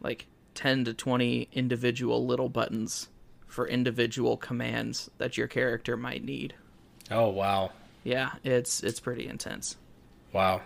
[0.00, 3.08] like ten to twenty individual little buttons
[3.46, 6.54] for individual commands that your character might need.
[7.10, 7.72] Oh, wow.
[8.04, 9.76] Yeah, it's it's pretty intense.
[10.32, 10.62] Wow.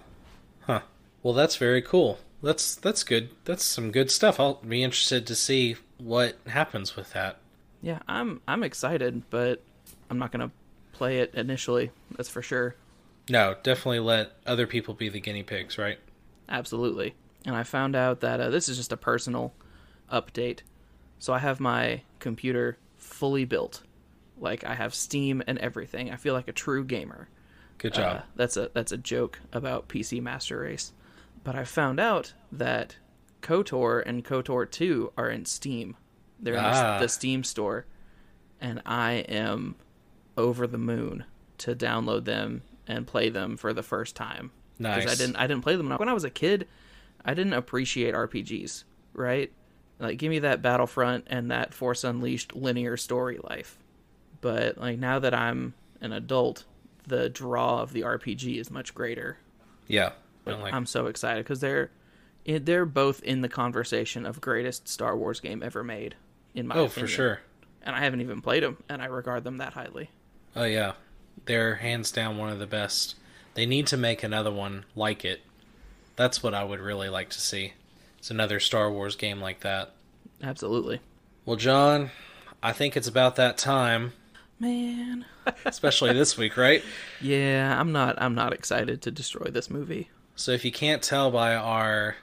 [0.61, 0.83] Huh.
[1.23, 2.19] Well, that's very cool.
[2.43, 3.31] That's that's good.
[3.45, 4.39] That's some good stuff.
[4.39, 7.39] I'll be interested to see what happens with that.
[7.85, 9.63] Yeah, I'm I'm excited, but
[10.09, 10.51] I'm not gonna
[10.93, 11.91] play it initially.
[12.17, 12.77] That's for sure.
[13.29, 15.99] No, definitely let other people be the guinea pigs, right?
[16.49, 17.15] Absolutely.
[17.47, 19.53] And I found out that uh, this is just a personal
[20.11, 20.61] update.
[21.19, 23.83] So I have my computer fully built,
[24.39, 26.11] like I have Steam and everything.
[26.11, 27.29] I feel like a true gamer.
[27.79, 28.23] Good Uh, job.
[28.37, 30.93] that's a that's a joke about PC Master Race.
[31.43, 32.97] But I found out that
[33.43, 35.97] KOTOR and KOTOR 2 are in Steam.
[36.41, 37.07] They're in the- Ah.
[37.07, 37.87] Steam store.
[38.61, 39.77] And I am
[40.37, 41.25] over the moon
[41.59, 44.51] to download them and play them for the first time.
[44.79, 45.07] nice.
[45.11, 46.01] I didn't I didn't play them enough.
[46.01, 46.67] when I was a kid.
[47.25, 49.53] I didn't appreciate RPGs, right?
[50.01, 53.79] Like give me that Battlefront and that Force Unleashed linear story life.
[54.41, 56.65] But like now that I'm an adult,
[57.07, 59.39] the draw of the RPG is much greater.
[59.87, 60.13] Yeah.
[60.45, 60.73] definitely.
[60.73, 61.91] I'm so excited because they're
[62.45, 66.17] it- they're both in the conversation of greatest Star Wars game ever made.
[66.55, 67.07] In my oh, opinion.
[67.07, 67.41] for sure.
[67.83, 70.11] And I haven't even played them, and I regard them that highly.
[70.57, 70.93] Oh yeah,
[71.47, 73.17] they're hands down one of the best.
[73.55, 75.43] They need to make another one like it.
[76.17, 77.75] That's what I would really like to see.
[78.19, 79.93] It's another Star Wars game like that.
[80.43, 81.01] Absolutely.
[81.45, 82.11] Well, John,
[82.63, 84.13] I think it's about that time,
[84.59, 85.27] Man.
[85.65, 86.83] especially this week, right?
[87.21, 90.11] Yeah, I'm not I'm not excited to destroy this movie.
[90.37, 92.17] So if you can't tell by our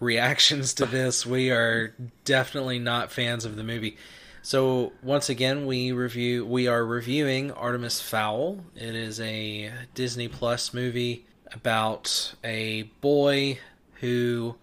[0.00, 3.96] reactions to this, we are definitely not fans of the movie.
[4.42, 8.64] So once again, we review we are reviewing Artemis Fowl.
[8.74, 13.58] It is a Disney Plus movie about a boy
[14.00, 14.56] who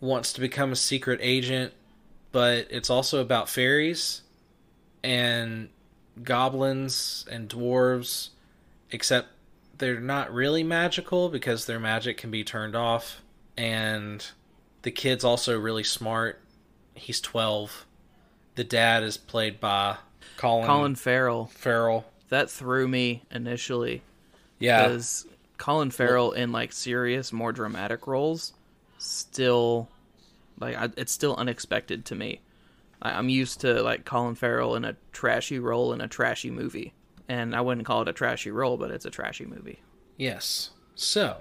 [0.00, 1.72] wants to become a secret agent,
[2.32, 4.22] but it's also about fairies
[5.02, 5.68] and
[6.22, 8.30] goblins and dwarves,
[8.90, 9.28] except
[9.78, 13.22] they're not really magical because their magic can be turned off.
[13.56, 14.26] And
[14.82, 16.40] the kid's also really smart.
[16.94, 17.86] He's 12.
[18.54, 19.96] The dad is played by
[20.36, 21.46] Colin, Colin Farrell.
[21.46, 22.04] Farrell.
[22.28, 24.02] That threw me initially
[24.58, 24.82] Yeah.
[24.88, 25.26] because
[25.58, 28.52] Colin Farrell in like serious, more dramatic roles
[28.98, 29.88] still
[30.58, 32.40] like I, it's still unexpected to me.
[33.00, 36.92] I, I'm used to like Colin Farrell in a trashy role in a trashy movie,
[37.28, 39.80] and I wouldn't call it a trashy role, but it's a trashy movie.
[40.18, 40.70] Yes.
[40.94, 41.38] So,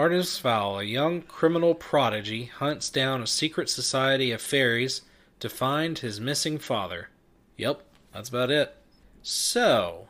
[0.00, 5.02] Artemis Fowl, a young criminal prodigy, hunts down a secret society of fairies
[5.40, 7.10] to find his missing father.
[7.58, 8.74] Yep, that's about it.
[9.20, 10.08] So,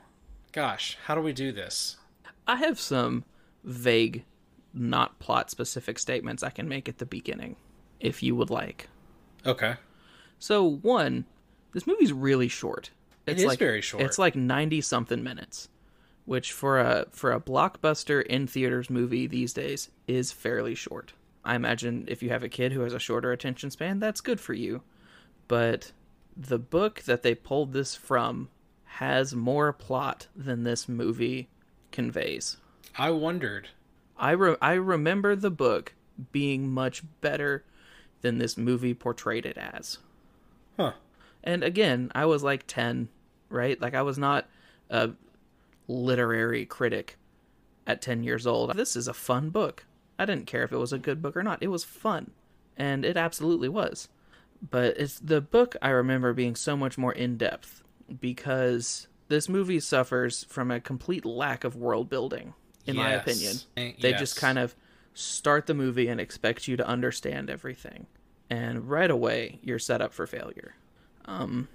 [0.53, 1.97] gosh, how do we do this?
[2.47, 3.25] I have some
[3.65, 4.25] vague,
[4.73, 7.57] not plot specific statements I can make at the beginning,
[7.99, 8.89] if you would like.
[9.45, 9.75] Okay.
[10.39, 11.25] So one,
[11.73, 12.91] this movie's really short.
[13.27, 14.05] It It's like, very short.
[14.05, 15.69] It's like ninety something minutes,
[16.31, 21.13] which for a for a blockbuster in theaters movie these days is fairly short.
[21.45, 24.39] I imagine if you have a kid who has a shorter attention span, that's good
[24.39, 24.83] for you.
[25.49, 25.91] But
[26.37, 28.49] the book that they pulled this from
[28.85, 31.49] has more plot than this movie
[31.91, 32.59] conveys.
[32.97, 33.71] I wondered.
[34.17, 35.95] I re- I remember the book
[36.31, 37.65] being much better
[38.21, 39.99] than this movie portrayed it as.
[40.77, 40.93] Huh.
[41.43, 43.09] And again, I was like 10,
[43.49, 43.81] right?
[43.81, 44.47] Like I was not
[44.91, 45.11] a
[45.91, 47.17] literary critic
[47.87, 48.75] at 10 years old.
[48.77, 49.85] This is a fun book.
[50.19, 51.63] I didn't care if it was a good book or not.
[51.63, 52.31] It was fun.
[52.77, 54.09] And it absolutely was.
[54.71, 57.83] But it's the book I remember being so much more in depth
[58.21, 62.55] because this movie suffers from a complete lack of world building,
[62.87, 63.57] in my opinion.
[63.77, 64.21] Eh, They yes.
[64.21, 64.75] just kind of
[65.15, 68.07] start the movie and expect you to understand everything.
[68.51, 70.75] And right away, you're set up for failure.
[71.25, 71.69] Um,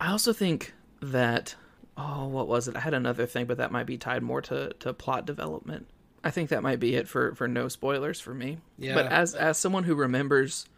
[0.00, 1.54] I also think that
[1.96, 2.76] oh, what was it?
[2.76, 5.86] I had another thing, but that might be tied more to, to plot development.
[6.24, 8.58] I think that might be it for, for no spoilers for me.
[8.78, 8.94] Yeah.
[8.94, 10.68] But as as someone who remembers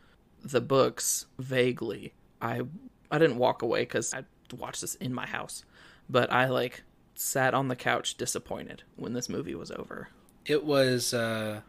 [0.42, 2.62] the books vaguely, I
[3.10, 4.24] I didn't walk away because I
[4.56, 5.64] watched this in my house,
[6.08, 6.82] but I like
[7.14, 10.08] sat on the couch disappointed when this movie was over.
[10.46, 11.60] It was uh,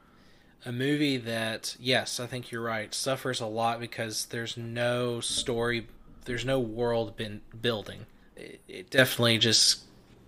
[0.66, 5.88] a movie that, yes, I think you're right, suffers a lot because there's no story,
[6.26, 7.16] there's no world
[7.62, 8.06] building.
[8.36, 9.82] It, it definitely just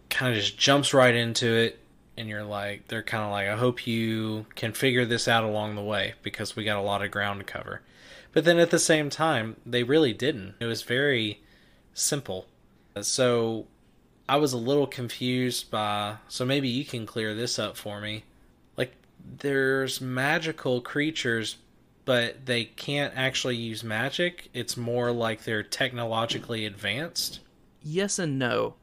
[0.10, 1.80] kind of just jumps right into it,
[2.17, 5.76] and you're like, they're kind of like, I hope you can figure this out along
[5.76, 7.82] the way because we got a lot of ground to cover.
[8.34, 10.56] But then at the same time, they really didn't.
[10.60, 11.41] It was very
[11.93, 12.46] simple.
[13.02, 13.65] So
[14.30, 16.17] I was a little confused by.
[16.28, 18.24] So maybe you can clear this up for me.
[18.76, 18.93] Like,
[19.39, 21.58] there's magical creatures,
[22.06, 24.50] but they can't actually use magic.
[24.54, 27.39] It's more like they're technologically advanced.
[27.88, 28.76] Yes and no.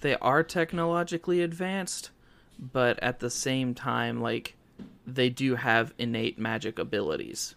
[0.00, 2.10] They are technologically advanced,
[2.58, 4.56] but at the same time, like,
[5.06, 7.54] they do have innate magic abilities.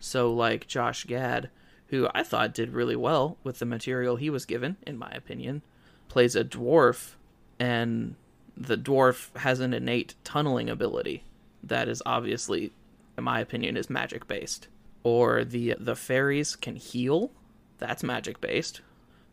[0.00, 1.50] So, like, Josh Gad,
[1.88, 5.62] who I thought did really well with the material he was given, in my opinion,
[6.08, 7.14] plays a dwarf,
[7.58, 8.16] and
[8.56, 11.24] the dwarf has an innate tunneling ability
[11.62, 12.72] that is obviously,
[13.16, 14.68] in my opinion, is magic based.
[15.02, 17.30] Or the the fairies can heal,
[17.78, 18.80] that's magic based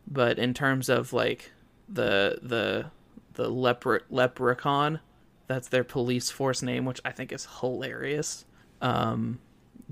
[0.06, 1.52] but in terms of like
[1.88, 2.86] the the
[3.34, 5.00] the lepre- leprechaun
[5.46, 8.44] that's their police force name which i think is hilarious.
[8.80, 9.40] Um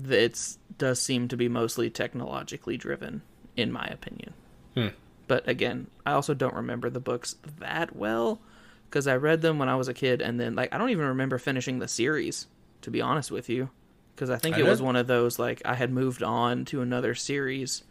[0.03, 3.21] it does seem to be mostly technologically driven
[3.55, 4.33] in my opinion.
[4.73, 4.87] Hmm.
[5.27, 8.39] but again i also don't remember the books that well
[8.89, 11.05] because i read them when i was a kid and then like i don't even
[11.05, 12.47] remember finishing the series
[12.81, 13.69] to be honest with you.
[14.15, 16.81] Because i think I it was one of those like i had moved on to
[16.81, 17.83] another series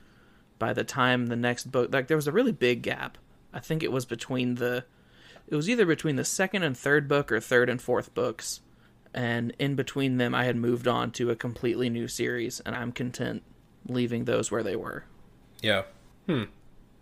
[0.61, 3.18] by the time the next book like there was a really big gap
[3.53, 4.85] i think it was between the
[5.49, 8.61] it was either between the second and third book or third and fourth books
[9.12, 12.92] and in between them i had moved on to a completely new series and i'm
[12.92, 13.42] content
[13.88, 15.05] leaving those where they were
[15.62, 15.83] Yeah.
[16.27, 16.44] Hmm.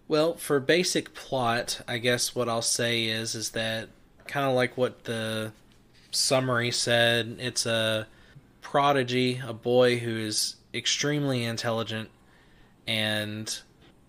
[0.07, 3.91] Well, for basic plot, I guess what I'll say is is that
[4.27, 5.53] kind of like what the
[6.11, 8.07] summary said, it's a
[8.63, 12.09] prodigy, a boy who is extremely intelligent,
[12.89, 13.61] and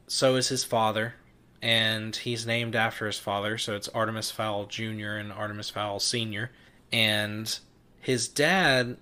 [0.07, 1.13] so is his father.
[1.61, 5.17] And he's named after his father, so it's Artemis Fowl Jr.
[5.17, 6.51] and Artemis Fowl Sr.
[6.93, 7.59] And
[7.99, 8.95] his dad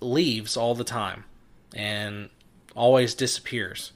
[0.00, 1.24] leaves all the time
[1.74, 2.30] and
[2.76, 3.90] always disappears.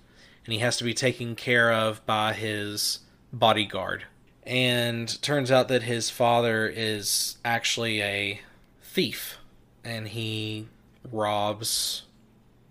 [0.44, 3.00] And he has to be taken care of by his
[3.32, 4.04] bodyguard.
[4.42, 8.40] And turns out that his father is actually a
[8.82, 9.38] thief
[9.84, 10.66] and he
[11.12, 12.02] robs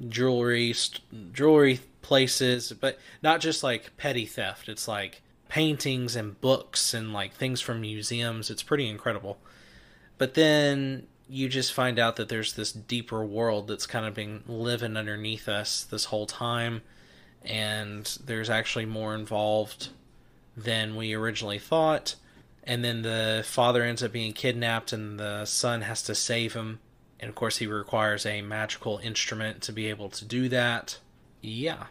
[0.10, 0.76] jewelry
[1.32, 4.70] jewelry places but not just like petty theft.
[4.70, 8.50] It's like paintings and books and like things from museums.
[8.50, 9.40] It's pretty incredible.
[10.18, 14.44] But then you just find out that there's this deeper world that's kind of been
[14.48, 16.82] living underneath us this whole time
[17.44, 19.90] and there's actually more involved
[20.56, 22.16] than we originally thought.
[22.64, 26.80] And then the father ends up being kidnapped and the son has to save him.
[27.20, 31.00] And of course he requires a magical instrument to be able to do that.
[31.42, 31.88] Yeah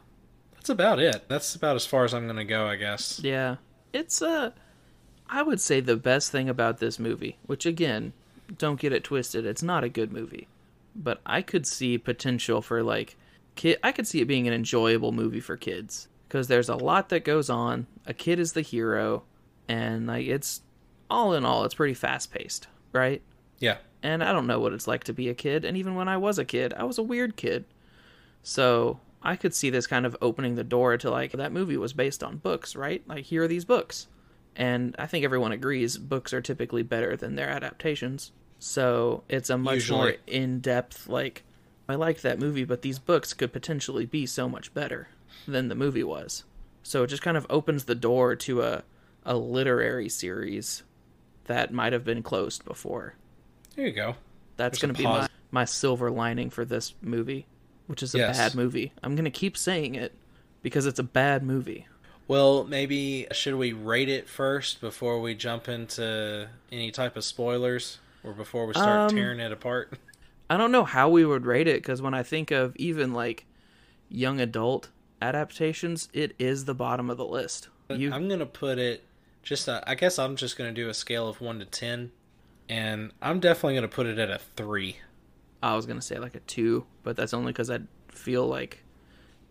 [0.66, 3.56] that's about it that's about as far as i'm going to go i guess Yeah.
[3.92, 4.50] It's uh
[5.28, 8.12] I would say the best thing about this movie, which again,
[8.58, 10.46] don't get it twisted, it's not a good movie.
[10.94, 13.16] But I could see potential for like
[13.54, 17.08] kid I could see it being an enjoyable movie for kids because there's a lot
[17.10, 17.86] that goes on.
[18.06, 19.22] A kid is the hero
[19.68, 20.62] and like it's
[21.08, 23.22] all in all it's pretty fast-paced, right?
[23.60, 25.64] yeah and I don't know what it's like to be a kid.
[25.64, 27.64] And even when I was a kid, I was a weird kid.
[28.42, 31.92] So I could see this kind of opening the door to like that movie was
[31.92, 33.02] based on books, right?
[33.06, 34.06] Like here are these books.
[34.54, 38.32] And I think everyone agrees books are typically better than their adaptations.
[38.58, 39.98] So it's a much Usually.
[39.98, 41.42] more in depth, like,
[41.88, 45.08] I liked that movie, but these books could potentially be so much better
[45.46, 46.44] than the movie was.
[46.82, 48.82] So it just kind of opens the door to a,
[49.24, 50.84] a literary series
[51.44, 53.14] that might have been closed before
[53.76, 54.16] there you go
[54.56, 57.46] that's going to be my, my silver lining for this movie,
[57.86, 58.36] which is a Yes.
[58.36, 58.92] bad movie.
[59.02, 60.12] I'm going to keep saying it
[60.62, 61.86] because it's a bad movie.
[62.28, 67.98] well maybe should we rate it first before we jump into any type of spoilers
[68.24, 69.92] or before we start Um, tearing it apart
[70.50, 73.46] I don't know how we would rate it because when I think of even like
[74.08, 77.68] young adult adaptations, it is the bottom of the list.
[77.88, 79.02] You, I'm gonna put it
[79.42, 79.68] just.
[79.68, 82.12] Uh, I guess I'm just gonna do a scale of one to ten,
[82.68, 84.98] and I'm definitely gonna put it at a three.
[85.72, 88.82] I was going to say like a two, but that's only because I feel like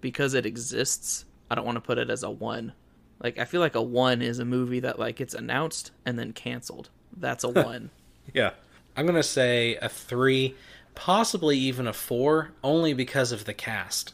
[0.01, 2.73] because it exists, I don't want to put it as a one.
[3.21, 6.34] Like, I feel like a one is a movie that like gets announced and then
[6.34, 6.89] canceled.
[7.15, 7.89] That's a one.
[8.34, 8.51] Yeah,
[8.95, 10.56] I'm gonna say a three,
[10.95, 14.13] possibly even a four, only because of the cast.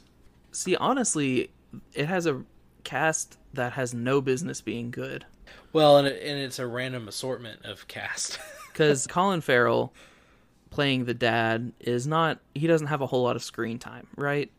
[0.52, 1.52] See, honestly,
[1.94, 2.44] it has a
[2.84, 5.26] cast that has no business being good.
[5.74, 8.40] Well, and, it, and it's a random assortment of cast.
[8.72, 9.92] Because Colin Farrell
[10.71, 14.51] playing the dad is not, he doesn't have a whole lot of screen time, right?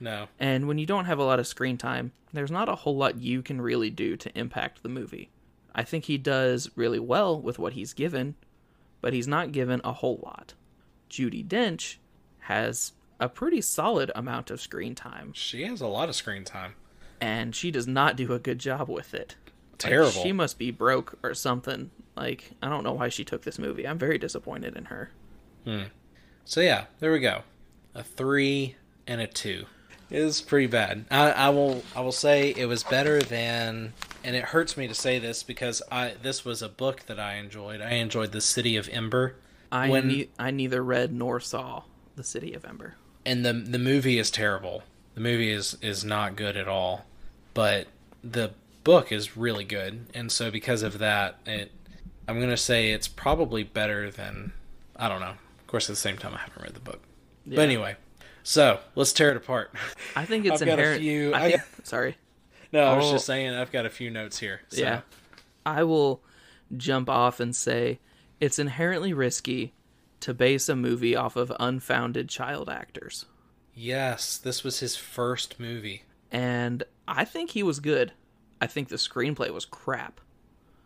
[0.00, 2.96] no, And when you don't have a lot of screen time, there's not a whole
[2.96, 5.30] lot you can really do to impact the movie.
[5.74, 8.34] I think he does really well with what he's given,
[9.02, 10.54] but he's not given a whole lot.
[11.10, 11.96] Judi Dench
[12.40, 16.74] has a pretty solid amount of screen time, she has a lot of screen time.
[17.20, 19.36] and she does not do a good job with it.
[19.72, 20.10] Like, Terrible.
[20.10, 21.90] she must be broke or something.
[22.16, 23.86] Like, I don't know why she took this movie.
[23.86, 25.10] I'm very disappointed in her.
[25.64, 25.84] Hmm.
[26.44, 27.42] So yeah, there we go.
[27.94, 29.66] A three and a two.
[30.10, 31.04] It was pretty bad.
[31.10, 33.92] I, I will I will say it was better than
[34.24, 37.34] and it hurts me to say this because I this was a book that I
[37.34, 37.80] enjoyed.
[37.80, 39.36] I enjoyed The City of Ember.
[39.70, 41.84] I When- ne- I neither read nor saw
[42.16, 42.96] The City of Ember.
[43.24, 44.82] And the the movie is terrible.
[45.14, 47.04] The movie is is not good at all.
[47.54, 47.86] But
[48.24, 50.06] the book is really good.
[50.14, 51.70] And so because of that, it
[52.26, 54.52] I'm going to say it's probably better than
[54.96, 55.34] I don't know.
[55.70, 57.00] Of course at the same time I haven't read the book.
[57.46, 57.54] Yeah.
[57.54, 57.94] But anyway,
[58.42, 59.72] so let's tear it apart.
[60.16, 61.00] I think it's I've got a inherent.
[61.00, 62.16] few- I I- think, sorry.
[62.72, 63.12] No, I was Oh.
[63.12, 64.62] just saying I've got a few notes here.
[64.70, 64.80] So.
[64.80, 65.02] Yeah.
[65.64, 66.24] I will
[66.76, 68.00] jump off and say
[68.40, 69.74] it's inherently risky
[70.20, 73.26] to base a movie off of unfounded child actors.
[73.72, 76.02] Yes, this was his first movie.
[76.32, 78.10] And I think he was good.
[78.60, 80.20] I think the screenplay was crap.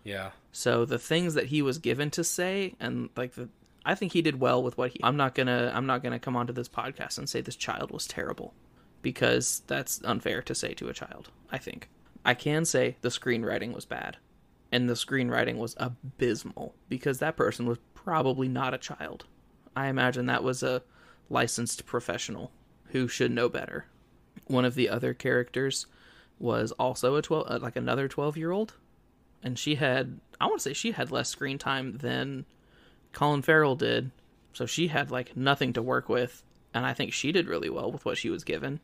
[0.04, 0.32] Yeah.
[0.52, 3.48] So the things that he was given to say and like the
[3.84, 6.36] I think he did well with what he I'm not to I'm not to come
[6.36, 8.54] onto this podcast and say this child was terrible
[9.02, 11.90] because that's unfair to say to a child, I think.
[12.24, 14.16] I can say the screenwriting was bad.
[14.72, 19.26] And the screenwriting was abysmal because that person was probably not a child.
[19.76, 20.82] I imagine that was a
[21.28, 22.50] licensed professional
[22.86, 23.86] who should know better.
[24.46, 25.86] One of the other characters
[26.38, 28.74] was also a 12 uh, like another 12-year-old
[29.42, 32.44] and she had I want to say she had less screen time than
[33.14, 34.10] Colin Farrell did
[34.52, 36.42] So she had like nothing to work with,
[36.74, 38.80] and I think she did really well with what she was given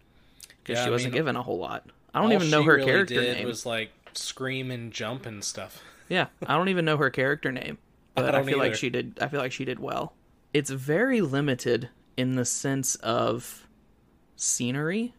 [0.62, 1.87] because Yeah, she I wasn't mean, given a whole lot.
[2.14, 3.47] I don't even know her really character did name.
[3.47, 5.83] Was like scream and jump and stuff.
[6.09, 7.78] Yeah, I don't even know her character name,
[8.16, 9.16] but I, don't feel like she did.
[9.20, 10.12] I feel like she did well.
[10.53, 13.68] It's very limited in the sense of
[14.35, 15.14] scenery.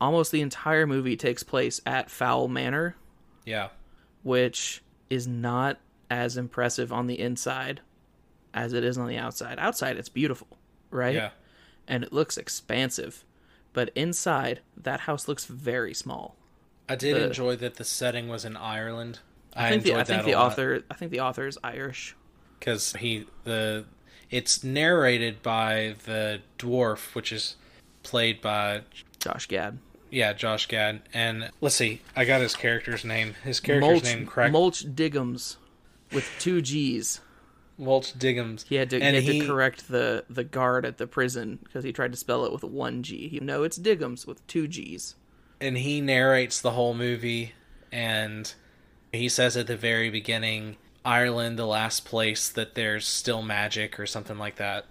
[0.00, 2.96] Almost the entire movie takes place at Fowl Manor,
[3.44, 3.68] Yeah,
[4.22, 5.78] which is not
[6.08, 7.82] as impressive on the inside
[8.54, 9.58] as it is on the outside.
[9.58, 10.46] Outside, it's beautiful,
[10.90, 11.14] right?
[11.14, 11.30] yeah.
[11.86, 13.24] And it looks expansive,
[13.74, 16.36] but inside, that house looks very small.
[16.88, 19.18] I did The- enjoy that the setting was in Ireland.
[19.54, 20.46] I, I think the, enjoyed I think that the a lot.
[20.52, 20.82] author.
[20.90, 22.16] I think the author is Irish.
[22.58, 23.84] because he the
[24.30, 27.56] it's narrated by the dwarf, which is
[28.02, 28.82] played by
[29.20, 29.78] Josh Gad.
[30.10, 31.02] yeah Josh Gad.
[31.12, 33.34] And let's see, I got his character's name.
[33.44, 34.52] His character's Mulch, name correct.
[34.52, 35.56] Mulch Diggums
[36.12, 37.20] with two G's.
[37.76, 38.66] Mulch Diggums.
[38.68, 41.58] He had to and he had he, to correct the the guard at the prison
[41.64, 43.28] because he tried to spell it with one G.
[43.28, 45.16] He, no, it's Diggums with two G's.
[45.60, 47.52] and he narrates the whole movie
[47.92, 48.54] and
[49.12, 54.06] he says at the very beginning Ireland the last place that there's still magic or
[54.06, 54.86] something like that,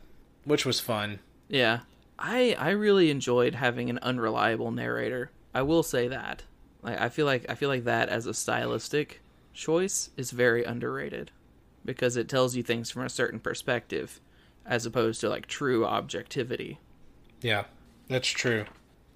[0.46, 1.20] which was fun.
[1.48, 1.82] Yeah,
[2.20, 5.32] I I really enjoyed having an unreliable narrator.
[5.54, 6.44] I will say that.
[6.82, 9.22] Like I feel like I feel like that as a stylistic
[9.54, 11.32] choice is very underrated
[11.86, 14.20] because it tells you things from a certain perspective
[14.66, 16.80] as opposed to like true objectivity.
[17.42, 17.66] Yeah,
[18.08, 18.66] that's true.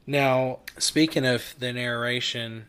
[0.05, 2.65] Now, speaking of the narration,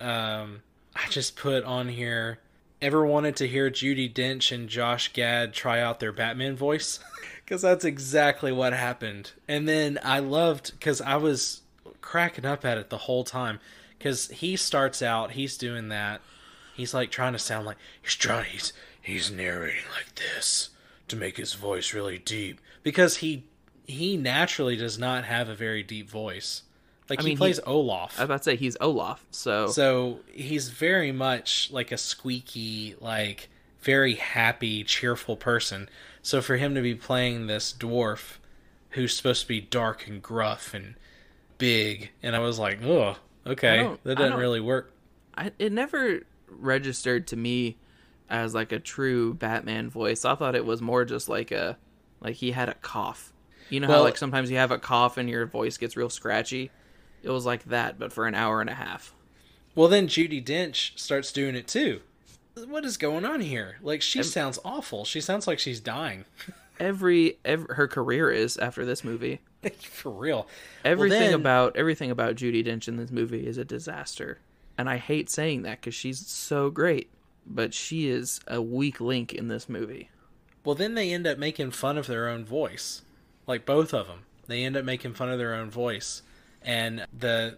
[0.00, 0.62] um,
[0.94, 2.38] I just put on here.
[2.80, 7.00] Ever wanted to hear Judi Dench and Josh Gad try out their Batman voice?
[7.48, 9.32] Because that's exactly what happened.
[9.48, 11.62] And then I loved because I was
[12.02, 13.58] cracking up at it the whole time.
[13.96, 16.20] Because he starts out, he's doing that.
[16.74, 18.50] He's like trying to sound like he's trying.
[18.50, 18.74] He's
[19.08, 20.70] he's narrating like this
[21.08, 23.44] to make his voice really deep because he
[23.86, 26.62] he naturally does not have a very deep voice.
[27.08, 28.18] Like I he mean, he- plays Olaf.
[28.18, 32.96] I was about to say he's Olaf, so, So he's very much like a squeaky,
[33.00, 33.48] like
[33.80, 35.88] very happy, cheerful person.
[36.20, 38.36] So for him to be playing this dwarf
[38.90, 40.96] who's supposed to be dark and gruff and
[41.56, 44.92] big, and I was like, oh, okay, that doesn't really work.
[45.34, 47.78] I, it never registered to me
[48.30, 50.24] as like a true Batman voice.
[50.24, 51.76] I thought it was more just like a
[52.20, 53.32] like he had a cough.
[53.70, 56.70] You know how like sometimes you have a cough and your voice gets real scratchy.
[57.22, 59.12] It was like that, but for an hour and a half.
[59.74, 62.00] Well, then Judi Dench starts doing it too.
[62.66, 63.76] What is going on here?
[63.82, 65.04] Like she sounds awful.
[65.04, 66.24] She sounds like she's dying.
[66.80, 69.40] Every, every her career is after this movie.
[69.82, 70.46] For real.
[70.84, 74.38] Everything then- about everything about Judi Dench in this movie is a disaster,
[74.76, 77.10] and I hate saying that because she's so great,
[77.48, 80.10] but she is a weak link in this movie.
[80.64, 83.02] Well, then they end up making fun of their own voice.
[83.46, 84.24] Like both of them.
[84.46, 86.22] They end up making fun of their own voice.
[86.62, 87.56] And the,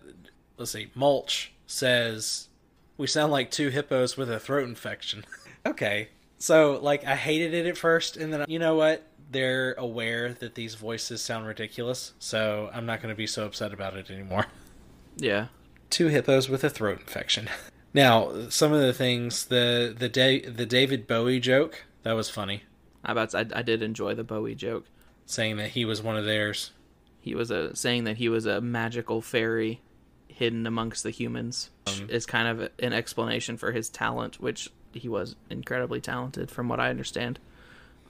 [0.57, 2.49] let's see, Mulch says,
[2.97, 5.25] We sound like two hippos with a throat infection.
[5.67, 6.09] okay.
[6.39, 8.17] So, like, I hated it at first.
[8.17, 9.07] And then, you know what?
[9.31, 12.13] They're aware that these voices sound ridiculous.
[12.19, 14.47] So I'm not going to be so upset about it anymore.
[15.17, 15.49] Yeah,
[15.91, 17.49] two hippos with a throat infection.
[17.93, 22.63] Now, some of the things the the da- the David Bowie joke that was funny,
[23.05, 24.87] I about I, I did enjoy the Bowie joke.
[25.27, 26.71] saying that he was one of theirs.
[27.21, 29.81] He was a saying that he was a magical fairy
[30.29, 31.71] hidden amongst the humans.
[31.87, 36.51] Um, is kind of a- an explanation for his talent, which he was incredibly talented,
[36.51, 37.39] from what I understand.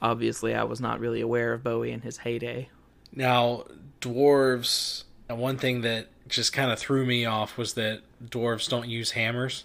[0.02, 2.68] Obviously, I was not really aware of Bowie in his heyday.
[3.12, 3.64] Now,
[4.00, 5.04] dwarves.
[5.28, 9.64] One thing that just kind of threw me off was that dwarves don't use hammers.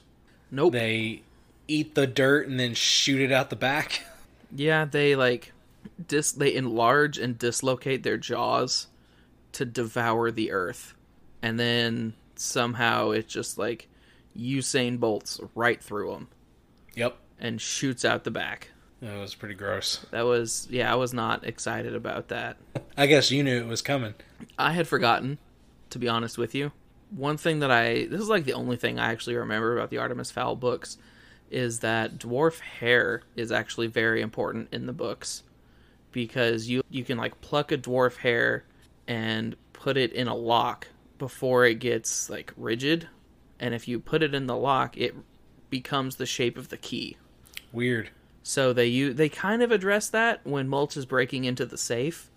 [0.51, 0.73] Nope.
[0.73, 1.21] They
[1.67, 4.03] eat the dirt and then shoot it out the back.
[4.55, 5.51] Yeah, they like
[6.07, 8.87] dis they enlarge and dislocate their jaws
[9.53, 10.93] to devour the earth.
[11.41, 13.89] And then somehow it just like
[14.37, 16.27] Usain bolts right through them
[16.95, 18.69] Yep, and shoots out the back.
[19.01, 20.05] that was pretty gross.
[20.11, 22.55] That was yeah, I was not excited about that.
[22.97, 24.13] I guess you knew it was coming.
[24.57, 25.37] I had forgotten,
[25.89, 26.71] to be honest with you.
[27.09, 29.97] One thing that I this is like the only thing I actually remember about the
[29.97, 30.97] Artemis Fowl books
[31.51, 35.43] is that dwarf hair is actually very important in the books
[36.11, 38.65] because you you can like pluck a dwarf hair
[39.07, 40.87] and put it in a lock
[41.19, 43.07] before it gets like rigid
[43.59, 45.15] and if you put it in the lock it
[45.69, 47.17] becomes the shape of the key.
[47.71, 48.09] Weird.
[48.43, 52.29] So they you they kind of address that when Mulch is breaking into the safe,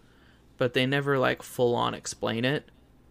[0.57, 2.69] but they never like full on explain it.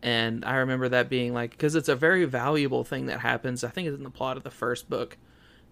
[0.07, 3.65] And I remember that being like because it's a very valuable thing that happens.
[3.65, 5.17] I think it's in the plot of the first book.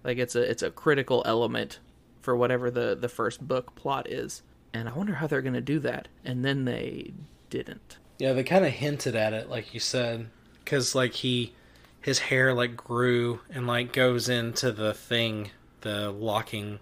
[0.03, 1.79] Like it's a it's a critical element
[2.19, 4.43] for whatever the the first book plot is.
[4.73, 6.09] And I wonder how they're going to do that.
[6.25, 7.13] And then they
[7.49, 7.97] didn't.
[8.19, 10.29] Yeah, they kind of hinted at it, like you said,
[10.65, 11.53] because like he,
[12.01, 16.79] his hair like grew and like goes into the thing, the locking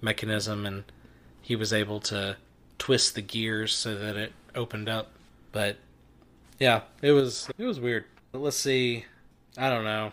[0.00, 0.82] mechanism, and
[1.40, 2.36] he was able to
[2.78, 5.12] twist the gears so that it opened up.
[5.52, 5.76] But
[6.58, 8.04] yeah, it was it was weird.
[8.32, 9.04] Let's see.
[9.56, 10.12] I don't know.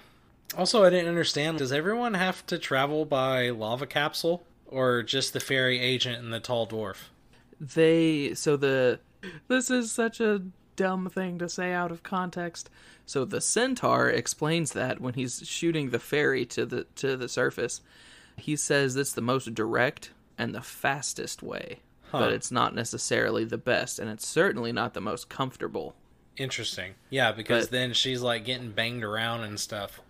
[0.58, 1.58] Also, I didn't understand.
[1.58, 6.40] Does everyone have to travel by lava capsule, or just the fairy agent and the
[6.40, 6.98] tall dwarf?
[7.60, 9.00] They so the
[9.48, 10.42] this is such a
[10.76, 12.70] dumb thing to say out of context.
[13.06, 17.82] So the centaur explains that when he's shooting the fairy to the to the surface,
[18.38, 21.80] he says it's the most direct and the fastest way,
[22.12, 22.20] Huh.
[22.20, 25.96] but it's not necessarily the best, and it's certainly not the most comfortable.
[26.38, 26.96] Interesting.
[27.10, 30.02] Yeah, because But- then she's like getting banged around and stuff.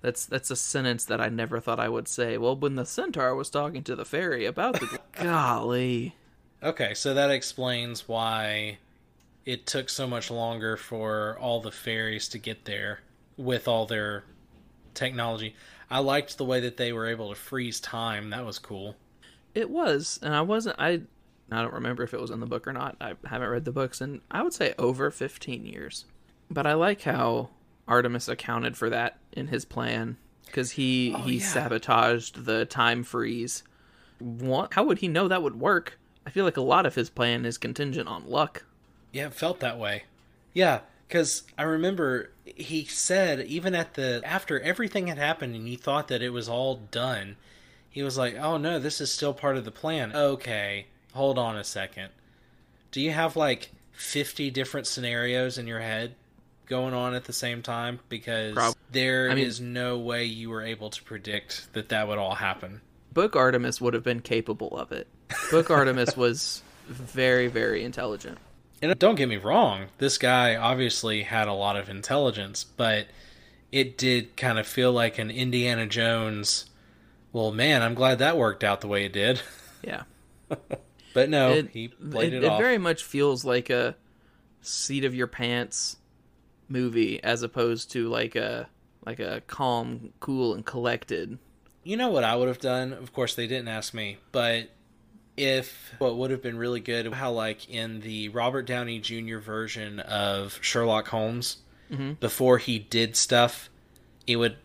[0.00, 2.38] That's that's a sentence that I never thought I would say.
[2.38, 6.14] Well, when the centaur was talking to the fairy about the golly,
[6.62, 8.78] Okay, so that explains why
[9.46, 13.00] it took so much longer for all the fairies to get there
[13.36, 14.24] with all their
[14.94, 15.54] technology.
[15.90, 18.30] I liked the way that they were able to freeze time.
[18.30, 18.94] That was cool.
[19.54, 20.76] It was, and I wasn't.
[20.78, 21.02] I
[21.50, 22.96] I don't remember if it was in the book or not.
[23.00, 26.04] I haven't read the books, and I would say over fifteen years.
[26.50, 27.50] But I like how
[27.86, 31.46] Artemis accounted for that in his plan because he oh, he yeah.
[31.46, 33.62] sabotaged the time freeze.
[34.18, 34.74] What?
[34.74, 35.98] How would he know that would work?
[36.26, 38.64] I feel like a lot of his plan is contingent on luck.
[39.12, 40.04] Yeah, it felt that way.
[40.52, 45.76] Yeah, because I remember he said even at the after everything had happened and he
[45.76, 47.36] thought that it was all done,
[47.88, 51.56] he was like, "Oh no, this is still part of the plan." Okay, hold on
[51.56, 52.08] a second.
[52.90, 56.14] Do you have like fifty different scenarios in your head
[56.66, 58.00] going on at the same time?
[58.08, 62.08] Because Prob- there I mean- is no way you were able to predict that that
[62.08, 62.80] would all happen.
[63.12, 65.06] Book Artemis would have been capable of it.
[65.50, 68.38] Book Artemis was very very intelligent.
[68.80, 73.08] And uh, don't get me wrong, this guy obviously had a lot of intelligence, but
[73.72, 76.66] it did kind of feel like an Indiana Jones.
[77.32, 79.42] Well, man, I'm glad that worked out the way it did.
[79.82, 80.04] Yeah.
[81.18, 82.60] But no, it, he played it, it, off.
[82.60, 83.96] very much feels like a
[84.60, 85.96] seat of your pants
[86.68, 88.68] movie as opposed to like a
[89.04, 91.36] like a calm, cool, and collected.
[91.82, 92.92] You know what I would have done?
[92.92, 94.70] Of course, they didn't ask me, but
[95.36, 99.38] if what would have been really good, how like in the Robert Downey Jr.
[99.38, 101.56] version of Sherlock Holmes,
[101.90, 102.12] mm-hmm.
[102.12, 103.70] before he did stuff,
[104.24, 104.56] it would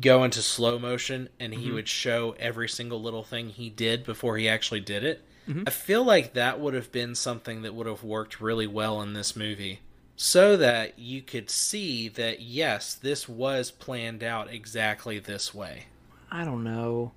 [0.00, 1.74] go into slow motion and he mm-hmm.
[1.74, 5.24] would show every single little thing he did before he actually did it.
[5.66, 9.12] I feel like that would have been something that would have worked really well in
[9.14, 9.80] this movie.
[10.16, 15.86] So that you could see that yes, this was planned out exactly this way
[16.30, 17.12] I don't know.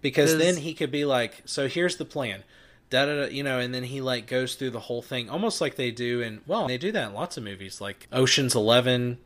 [0.00, 2.44] because then he could be like, "So here's the plan."
[2.90, 5.60] Da, da, da, you know, and then he like goes through the whole thing, almost
[5.60, 9.18] like they do in well, they do that in lots of movies, like Ocean's Eleven,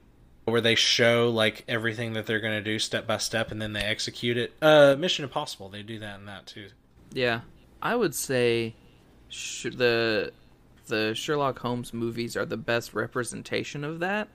[0.47, 3.83] where they show like everything that they're gonna do step by step, and then they
[3.83, 4.55] execute it.
[4.63, 6.69] Uh, Mission Impossible, they do that in that too.
[7.13, 7.41] Yeah,
[7.83, 8.75] I would say
[9.29, 10.33] sh- the
[10.87, 14.29] the Sherlock Holmes movies are the best representation of that.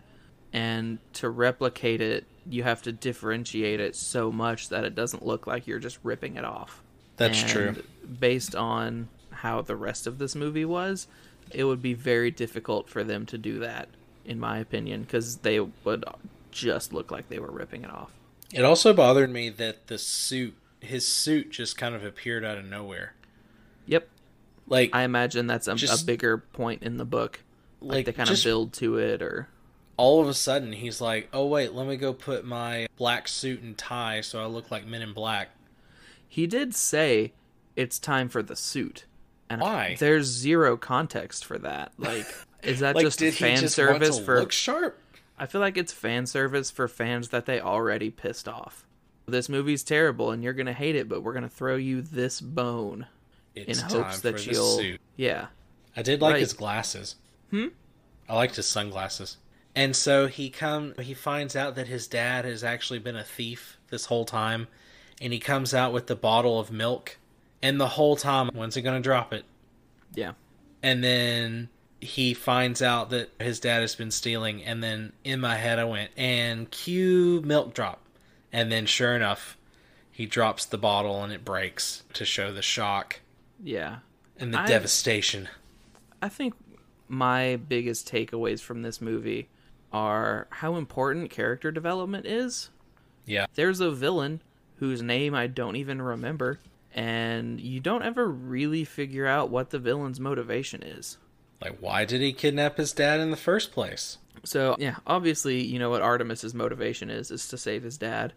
[0.54, 5.48] And to replicate it, you have to differentiate it so much that it doesn't look
[5.48, 6.84] like you're just ripping it off.
[7.18, 7.84] That's And true.
[8.20, 11.08] Based on how the rest of this movie was,
[11.52, 13.90] it would be very difficult for them to do that,
[14.26, 16.06] in my opinion, because they would
[16.52, 18.12] just look like they were ripping it off.
[18.54, 22.66] It also bothered me that the suit, his suit, just kind of appeared out of
[22.66, 23.16] nowhere.
[24.68, 27.42] Like, I imagine that's a, Just- a bigger point in the book.
[27.82, 29.50] Like, like they kind of build to it, or
[29.98, 33.62] all of a sudden he's like, "Oh wait, let me go put my black suit
[33.62, 35.50] and tie so I look like Men in Black."
[36.30, 37.32] he did say
[37.76, 39.06] it's time for the suit.
[39.50, 39.98] And Why?
[40.00, 41.92] There's zero context for that.
[41.98, 42.26] Like,
[42.64, 44.40] is that Like, just fan just service to for?
[44.40, 44.98] look sharp?
[45.38, 48.88] I feel like it's fan service for fans that they already pissed off.
[49.28, 53.06] This movie's terrible, and you're gonna hate it, but we're gonna throw you this bone
[53.56, 54.78] It's in hopes for that the you'll.
[54.78, 55.02] suit.
[55.16, 55.48] Yeah,
[55.96, 56.40] I did like Right.
[56.42, 57.16] his glasses.
[57.52, 57.68] Hmm.
[58.28, 59.38] I liked his sunglasses.
[59.76, 63.78] And so he come he finds out that his dad has actually been a thief
[63.90, 64.68] this whole time,
[65.22, 67.18] and he comes out with the bottle of milk,
[67.62, 69.46] and the whole time, when's he gonna drop it?
[70.16, 70.34] yeah.
[70.82, 71.70] And then
[72.02, 75.86] he finds out that his dad has been stealing, and then in my head I
[75.86, 78.02] went and cue milk drop,
[78.52, 79.58] and then sure enough,
[80.12, 83.22] he drops the bottle and it breaks to show the shock
[83.64, 83.98] Yeah.
[84.38, 85.50] and the I- devastation.
[86.22, 86.54] I think
[87.08, 89.50] my biggest takeaways from this movie
[89.92, 92.70] are how important character development is.
[93.26, 93.46] Yeah.
[93.56, 94.42] There's a villain
[94.78, 96.60] whose name I don't even remember,
[96.94, 101.18] and you don't ever really figure out what the villain's motivation is.
[101.62, 104.18] Like, why did he kidnap his dad in the first place?
[104.44, 108.34] So, yeah, obviously, you know what Artemis's motivation is, is to save his dad.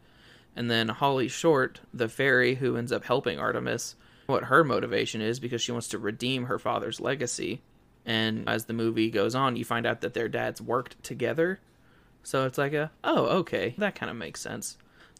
[0.54, 3.96] And then Holly Short, the fairy who ends up helping Artemis,
[4.28, 7.62] what her motivation is because she wants to redeem her father's legacy.
[8.04, 11.60] And as the movie goes on, you find out that their dads worked together.
[12.22, 14.78] So it's like a, oh, okay, that kind of makes sense.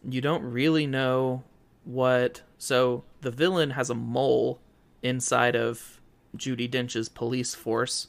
[0.09, 1.43] You don't really know
[1.85, 2.43] what.
[2.59, 4.61] So the villain has a mole
[5.03, 6.01] inside of
[6.37, 8.09] Judi Dench's police force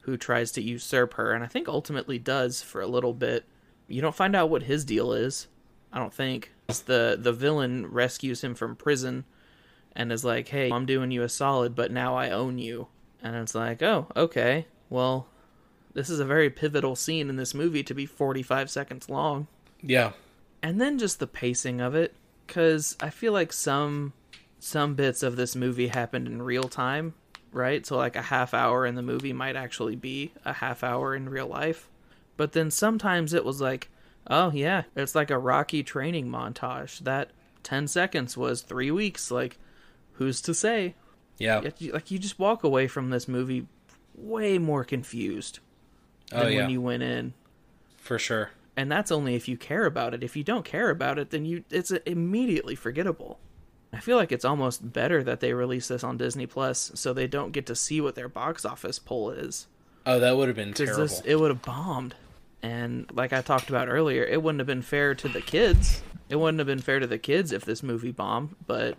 [0.00, 3.44] who tries to usurp her, and I think ultimately does for a little bit.
[3.88, 5.48] You don't find out what his deal is.
[5.92, 6.52] I don't think.
[6.68, 9.24] The the villain rescues him from prison
[9.96, 12.88] and is like, "Hey, I'm doing you a solid, but now I own you."
[13.22, 14.66] And it's like, "Oh, okay.
[14.90, 15.26] Well,
[15.94, 19.48] this is a very pivotal scene in this movie to be 45 seconds long."
[19.82, 20.12] Yeah.
[20.62, 22.14] And then just the pacing of it
[22.46, 24.12] cuz I feel like some
[24.58, 27.14] some bits of this movie happened in real time,
[27.52, 27.84] right?
[27.86, 31.28] So like a half hour in the movie might actually be a half hour in
[31.28, 31.88] real life.
[32.36, 33.88] But then sometimes it was like,
[34.28, 37.00] oh yeah, it's like a Rocky training montage.
[37.00, 37.30] That
[37.62, 39.58] 10 seconds was 3 weeks like
[40.16, 40.94] who's to say?
[41.38, 41.60] Yeah.
[41.92, 43.66] Like you just walk away from this movie
[44.14, 45.58] way more confused
[46.32, 46.60] Oh, than yeah.
[46.62, 47.34] when you went in.
[47.98, 48.50] For sure.
[48.76, 50.22] And that's only if you care about it.
[50.22, 53.38] If you don't care about it, then you it's immediately forgettable.
[53.92, 57.26] I feel like it's almost better that they release this on Disney Plus so they
[57.26, 59.66] don't get to see what their box office pull is.
[60.04, 61.02] Oh, that would have been terrible.
[61.02, 62.14] this it would have bombed.
[62.62, 66.02] And like I talked about earlier, it wouldn't have been fair to the kids.
[66.28, 68.96] It wouldn't have been fair to the kids if this movie bombed, but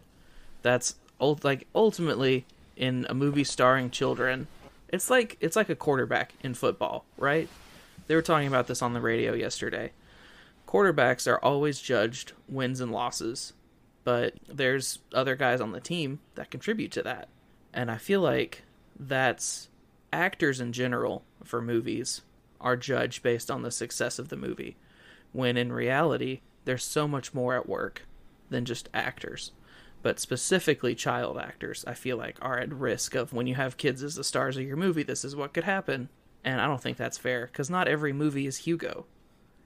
[0.61, 2.45] that's like ultimately
[2.75, 4.47] in a movie starring children,
[4.89, 7.49] it's like it's like a quarterback in football, right?
[8.07, 9.91] They were talking about this on the radio yesterday.
[10.67, 13.53] Quarterbacks are always judged wins and losses,
[14.03, 17.29] but there's other guys on the team that contribute to that.
[17.73, 18.63] And I feel like
[18.99, 19.69] that's
[20.11, 22.21] actors in general for movies
[22.59, 24.77] are judged based on the success of the movie,
[25.31, 28.03] when in reality, there's so much more at work
[28.49, 29.51] than just actors.
[30.03, 34.03] But specifically, child actors, I feel like, are at risk of when you have kids
[34.03, 36.09] as the stars of your movie, this is what could happen.
[36.43, 39.05] And I don't think that's fair, because not every movie is Hugo.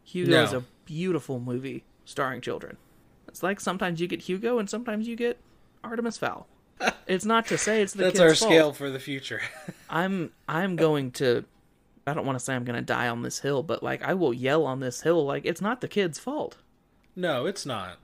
[0.04, 0.44] Hugo No.
[0.44, 2.78] is a beautiful movie starring children.
[3.28, 5.38] It's like sometimes you get Hugo and sometimes you get
[5.84, 6.48] Artemis Fowl.
[7.08, 8.38] It's not to say it's the That's our fault.
[8.52, 9.42] scale for the future.
[9.90, 11.44] I'm I'm going to
[12.08, 14.14] I don't want to say I'm going to die on this hill, but like I
[14.14, 16.58] will yell on this hill like it's not the kid's fault.
[17.16, 17.98] no, it's not.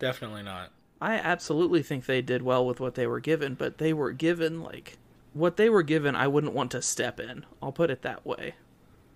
[0.00, 0.70] Definitely not.
[1.00, 4.62] I absolutely think they did well with what they were given, but they were given
[4.62, 4.98] like
[5.32, 7.44] what they were given I wouldn't want to step in.
[7.62, 8.54] I'll put it that way.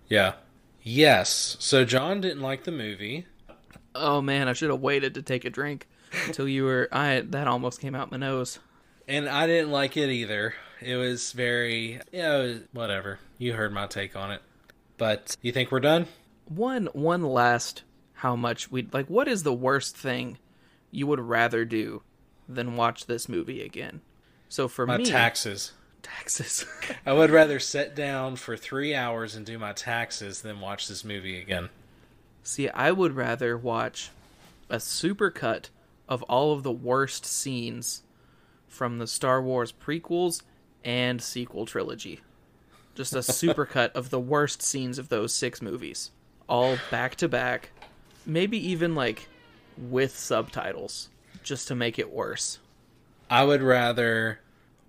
[0.08, 0.34] Yeah.
[0.82, 1.56] Yes.
[1.58, 3.26] So John didn't like the movie.
[3.94, 5.88] Oh man, I should have waited to take a drink
[6.26, 8.58] until you were I that almost came out my nose.
[9.08, 10.54] And I didn't like it either.
[10.80, 13.18] It was very, you know, whatever.
[13.38, 14.42] You heard my take on it.
[14.98, 16.06] But you think we're done?
[16.46, 17.82] One one last
[18.14, 20.38] how much we like what is the worst thing
[20.92, 22.02] you would rather do
[22.48, 24.00] than watch this movie again?
[24.48, 25.72] So for My me taxes.
[26.02, 26.64] taxes.
[27.06, 31.04] I would rather sit down for three hours and do my taxes than watch this
[31.04, 31.70] movie again.
[32.44, 34.10] See, I would rather watch
[34.68, 35.70] a supercut
[36.08, 38.02] of all of the worst scenes
[38.68, 40.42] from the Star Wars prequels
[40.84, 42.20] and sequel trilogy.
[42.94, 46.10] Just a supercut of the worst scenes of those six movies,
[46.48, 47.70] all back to back,
[48.26, 49.28] maybe even like
[49.76, 51.08] with subtitles,
[51.42, 52.58] just to make it worse.
[53.30, 54.40] I would rather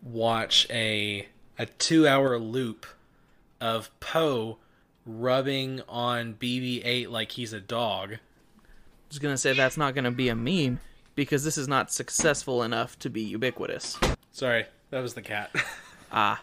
[0.01, 1.27] watch a
[1.57, 2.85] a two hour loop
[3.61, 4.57] of Poe
[5.05, 8.17] rubbing on BB-8 like he's a dog.
[9.09, 10.79] Just gonna say that's not gonna be a meme
[11.15, 13.97] because this is not successful enough to be ubiquitous.
[14.31, 15.51] Sorry, that was the cat.
[16.15, 16.39] Ah.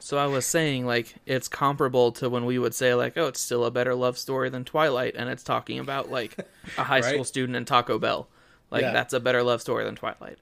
[0.00, 3.40] So I was saying like it's comparable to when we would say like oh it's
[3.40, 6.36] still a better love story than Twilight and it's talking about like
[6.78, 8.28] a high school student and Taco Bell.
[8.70, 8.92] Like Yeah.
[8.92, 10.38] that's a better love story than Twilight.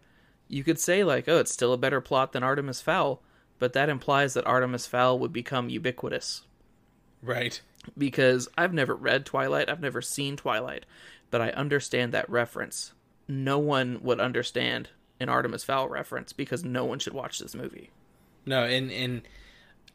[0.48, 3.20] You could say like oh it's still a better plot than Artemis Fowl,
[3.58, 6.42] but that implies that Artemis Fowl would become ubiquitous
[7.22, 7.60] right.
[7.96, 10.86] because I've never read Twilight, I've never seen Twilight,
[11.30, 12.92] but I understand that reference.
[13.26, 14.90] No one would understand
[15.20, 17.90] an Artemis Fowl reference because no one should watch this movie.
[18.46, 19.22] No, and and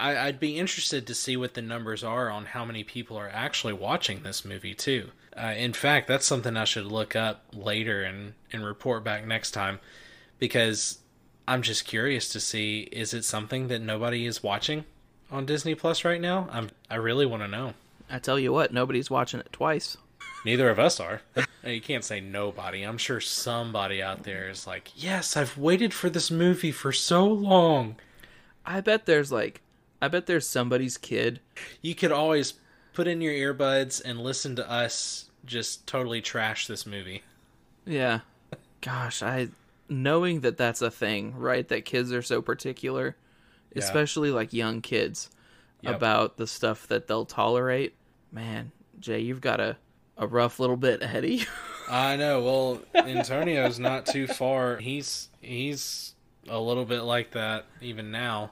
[0.03, 3.29] I, I'd be interested to see what the numbers are on how many people are
[3.29, 5.11] actually watching this movie too.
[5.35, 9.51] Uh, in fact, that's something I should look up later and and report back next
[9.51, 9.79] time
[10.39, 10.99] because
[11.47, 14.83] I'm just curious to see is it something that nobody is watching
[15.31, 16.49] on Disney Plus right now?
[16.51, 17.73] I'm I really want to know.
[18.09, 19.95] I tell you what, nobody's watching it twice.
[20.45, 21.21] Neither of us are.
[21.65, 22.83] you can't say nobody.
[22.83, 27.25] I'm sure somebody out there is like, yes, I've waited for this movie for so
[27.25, 27.95] long.
[28.65, 29.61] I bet there's like,
[30.03, 31.39] I bet there's somebody's kid.
[31.81, 32.55] You could always
[32.93, 37.23] put in your earbuds and listen to us just totally trash this movie.
[37.85, 38.19] Yeah.
[38.81, 39.47] Gosh, I
[39.89, 41.67] knowing that that's a thing, right?
[41.67, 43.15] That kids are so particular,
[43.73, 43.81] Yeah.
[43.83, 45.29] especially like young kids,
[45.81, 45.95] Yep.
[45.95, 47.93] about the stuff that they'll tolerate.
[48.31, 49.77] Man, Jay, you've got a
[50.17, 51.45] a rough little bit ahead of you.
[51.89, 52.41] I know.
[52.43, 54.77] Well, Antonio's not too far.
[54.77, 56.13] He's he's
[56.49, 58.51] a little bit like that even now.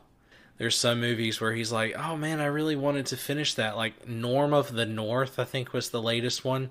[0.62, 4.08] There's some movies where he's like, "Oh man, I really wanted to finish that." Like
[4.08, 6.70] Norm of the North, I think was the latest one.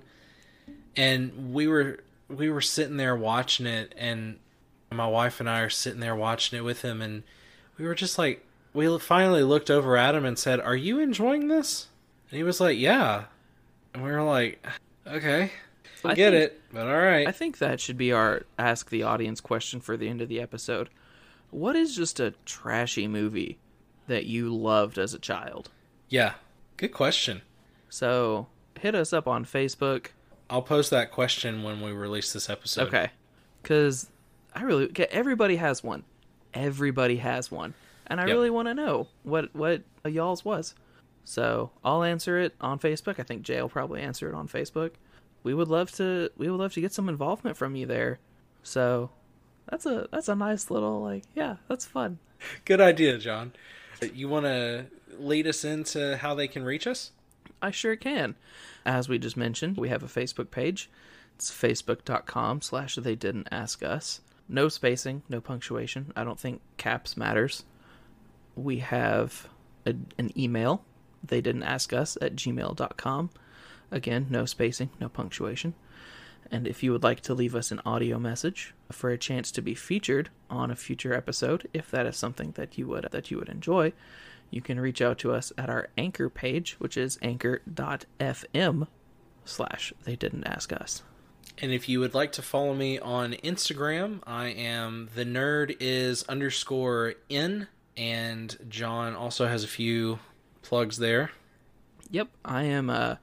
[0.95, 4.39] And we were we were sitting there watching it and
[4.93, 7.23] my wife and I are sitting there watching it with him and
[7.77, 11.49] we were just like we finally looked over at him and said, "Are you enjoying
[11.49, 11.87] this?"
[12.29, 13.25] And he was like, "Yeah."
[13.93, 14.65] And we were like,
[15.05, 15.51] "Okay."
[16.05, 17.27] I get think- it, but all right.
[17.27, 20.39] I think that should be our ask the audience question for the end of the
[20.39, 20.87] episode.
[21.49, 23.57] What is just a trashy movie
[24.11, 25.69] that you loved as a child?
[26.09, 26.33] yeah,
[26.77, 27.41] good question.
[27.89, 28.47] So
[28.79, 30.07] hit us up on Facebook.
[30.49, 32.87] I'll post that question when we release this episode.
[32.87, 33.11] Okay.
[33.61, 34.09] Because
[34.53, 36.03] I really, everybody has one.
[36.53, 37.73] Everybody has one.
[38.07, 38.33] And I Yep.
[38.35, 40.75] really want to know what, what a y'all's was.
[41.23, 43.19] So I'll answer it on Facebook.
[43.19, 44.91] I think Jay will probably answer it on Facebook.
[45.43, 48.19] We would love to, we would love to get some involvement from you there.
[48.63, 49.11] So
[49.69, 52.19] that's a, that's a nice little, like, yeah, that's fun.
[52.65, 53.53] Good idea, John.
[54.01, 54.87] You want to
[55.19, 57.11] lead us into how they can reach us?
[57.61, 58.35] I sure can.
[58.83, 60.89] As we just mentioned, we have a Facebook page.
[61.35, 64.21] It's facebook.com slash they didn't ask us.
[64.49, 66.11] No spacing, no punctuation.
[66.15, 67.63] I don't think caps matters.
[68.55, 69.47] We have
[69.85, 70.83] a, an email.
[71.23, 73.29] They didn't ask us at gmail.com.
[73.91, 75.75] Again, no spacing, no punctuation.
[76.51, 79.61] And if you would like to leave us an audio message for a chance to
[79.61, 83.37] be featured on a future episode, if that is something that you would that you
[83.37, 83.93] would enjoy,
[84.49, 88.87] you can reach out to us at our anchor page, which is anchor.fm
[89.45, 91.03] slash they didn't ask us.
[91.57, 96.23] And if you would like to follow me on Instagram, I am the nerd is
[96.23, 100.19] underscore in, and John also has a few
[100.63, 101.31] plugs there.
[102.09, 103.15] Yep, I am uh,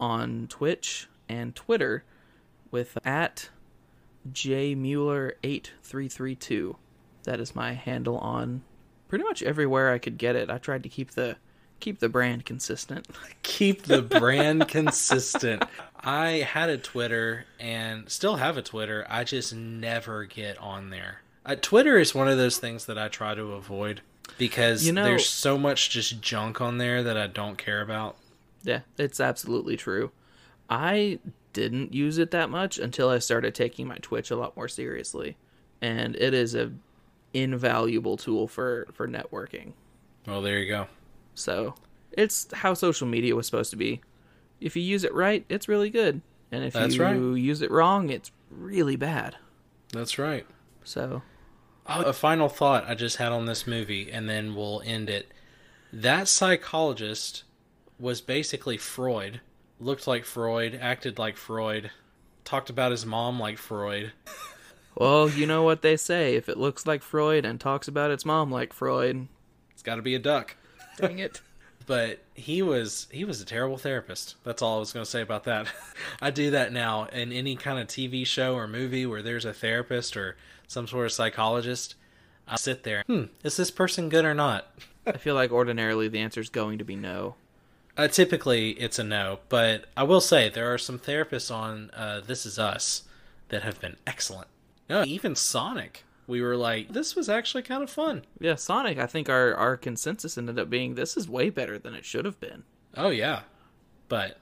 [0.00, 2.04] on Twitch and Twitter
[2.74, 3.48] with at
[4.30, 6.76] jmueller8332.
[7.22, 8.62] That is my handle on
[9.08, 10.50] pretty much everywhere I could get it.
[10.50, 11.36] I tried to keep the
[11.80, 13.06] keep the brand consistent.
[13.42, 15.64] Keep the brand consistent.
[16.00, 19.06] I had a Twitter and still have a Twitter.
[19.08, 21.20] I just never get on there.
[21.46, 24.00] Uh, Twitter is one of those things that I try to avoid
[24.38, 28.16] because You know- there's so much just junk on there that I don't care about.
[28.64, 30.10] Yeah, it's absolutely true.
[30.70, 31.18] I
[31.54, 35.38] didn't use it that much until I started taking my Twitch a lot more seriously,
[35.80, 36.72] and it is a
[37.32, 39.72] invaluable tool for for networking.
[40.26, 40.86] Well, there you go.
[41.34, 41.74] So
[42.12, 44.02] it's how social media was supposed to be.
[44.60, 46.20] If you use it right, it's really good,
[46.52, 47.16] and if That's you right.
[47.16, 49.36] use it wrong, it's really bad.
[49.92, 50.46] That's right.
[50.84, 51.22] So
[51.86, 55.30] Oh, a final thought I just had on this movie, and then we'll end it.
[55.92, 57.44] That psychologist
[57.98, 59.40] was basically Freud.
[59.80, 61.90] Looked like Freud, acted like Freud,
[62.44, 64.12] talked about his mom like Freud.
[64.94, 66.36] Well, you know what they say.
[66.36, 69.26] If it looks like Freud and talks about its mom like Freud,
[69.72, 70.56] It's got to be a duck.
[70.96, 71.40] dang it.
[71.86, 74.36] But he was he was a terrible therapist.
[74.42, 75.66] That's all I was going to say about that.
[76.22, 79.52] I do that now in any kind of TV show or movie where there's a
[79.52, 81.94] therapist or some sort of psychologist.
[82.48, 83.02] I sit there.
[83.06, 84.66] Hmm, is this person good or not?
[85.06, 87.34] I feel like ordinarily the answer is going to be no.
[87.96, 92.20] Uh, typically, it's a no, but I will say there are some therapists on uh,
[92.20, 93.04] This Is Us
[93.50, 94.48] that have been excellent.
[94.90, 96.04] No, even Sonic.
[96.26, 98.24] We were like, this was actually kind of fun.
[98.40, 101.94] Yeah, Sonic, I think our, our consensus ended up being this is way better than
[101.94, 102.64] it should have been.
[102.96, 103.42] Oh, yeah.
[104.08, 104.38] But,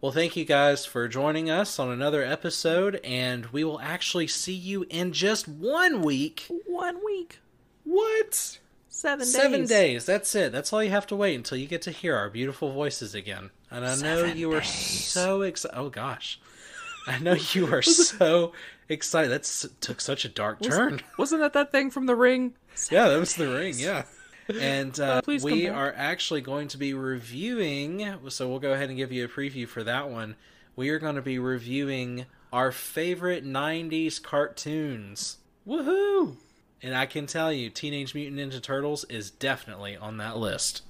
[0.00, 4.54] well, thank you guys for joining us on another episode, and we will actually see
[4.54, 6.46] you in just one week.
[6.66, 7.40] One week.
[7.82, 8.58] What?
[8.94, 9.32] Seven days.
[9.32, 10.06] Seven days.
[10.06, 10.52] That's it.
[10.52, 13.50] That's all you have to wait until you get to hear our beautiful voices again.
[13.68, 15.76] And I know Seven you are so excited.
[15.76, 16.40] Oh gosh,
[17.08, 18.52] I know you are so
[18.88, 19.32] excited.
[19.32, 19.42] That
[19.80, 21.00] took such a dark turn.
[21.18, 22.54] Wasn't that that thing from the ring?
[22.88, 23.74] Yeah, that was the ring.
[23.76, 24.04] Yeah.
[24.60, 28.14] And uh, please we are actually going to be reviewing.
[28.28, 30.36] So we'll go ahead and give you a preview for that one.
[30.76, 35.38] We are going to be reviewing our favorite '90s cartoons.
[35.66, 36.36] Woohoo!
[36.82, 40.82] And I can tell you, Teenage Mutant Ninja Turtles is definitely on that list.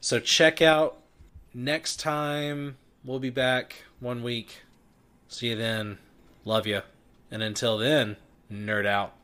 [0.00, 0.98] So check out
[1.54, 4.62] next time we'll be back one week.
[5.28, 5.98] See you then.
[6.44, 6.82] Love you.
[7.30, 8.16] And until then,
[8.50, 9.14] nerd out.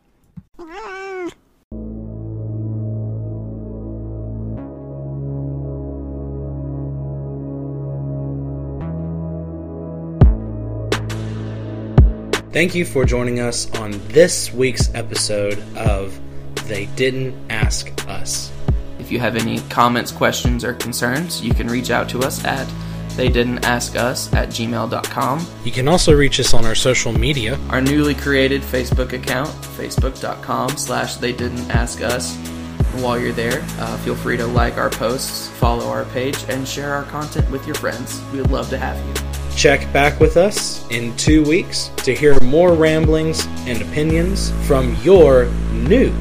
[12.56, 16.18] Thank you for joining us on this week's episode of
[16.66, 18.50] They Didn't Ask Us.
[18.98, 22.66] If you have any comments, questions, or concerns, you can reach out to us at
[23.14, 25.46] they didn't ask us at gmail.com.
[25.64, 27.58] You can also reach us on our social media.
[27.68, 32.38] Our newly created Facebook account, facebook.com slash they didn't ask us.
[32.38, 36.66] And while you're there, uh, feel free to like our posts, follow our page, and
[36.66, 38.18] share our content with your friends.
[38.32, 39.35] We would love to have you.
[39.56, 45.46] Check back with us in two weeks to hear more ramblings and opinions from your
[45.72, 46.12] new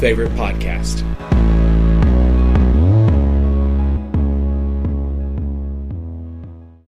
[0.00, 1.09] favorite podcast.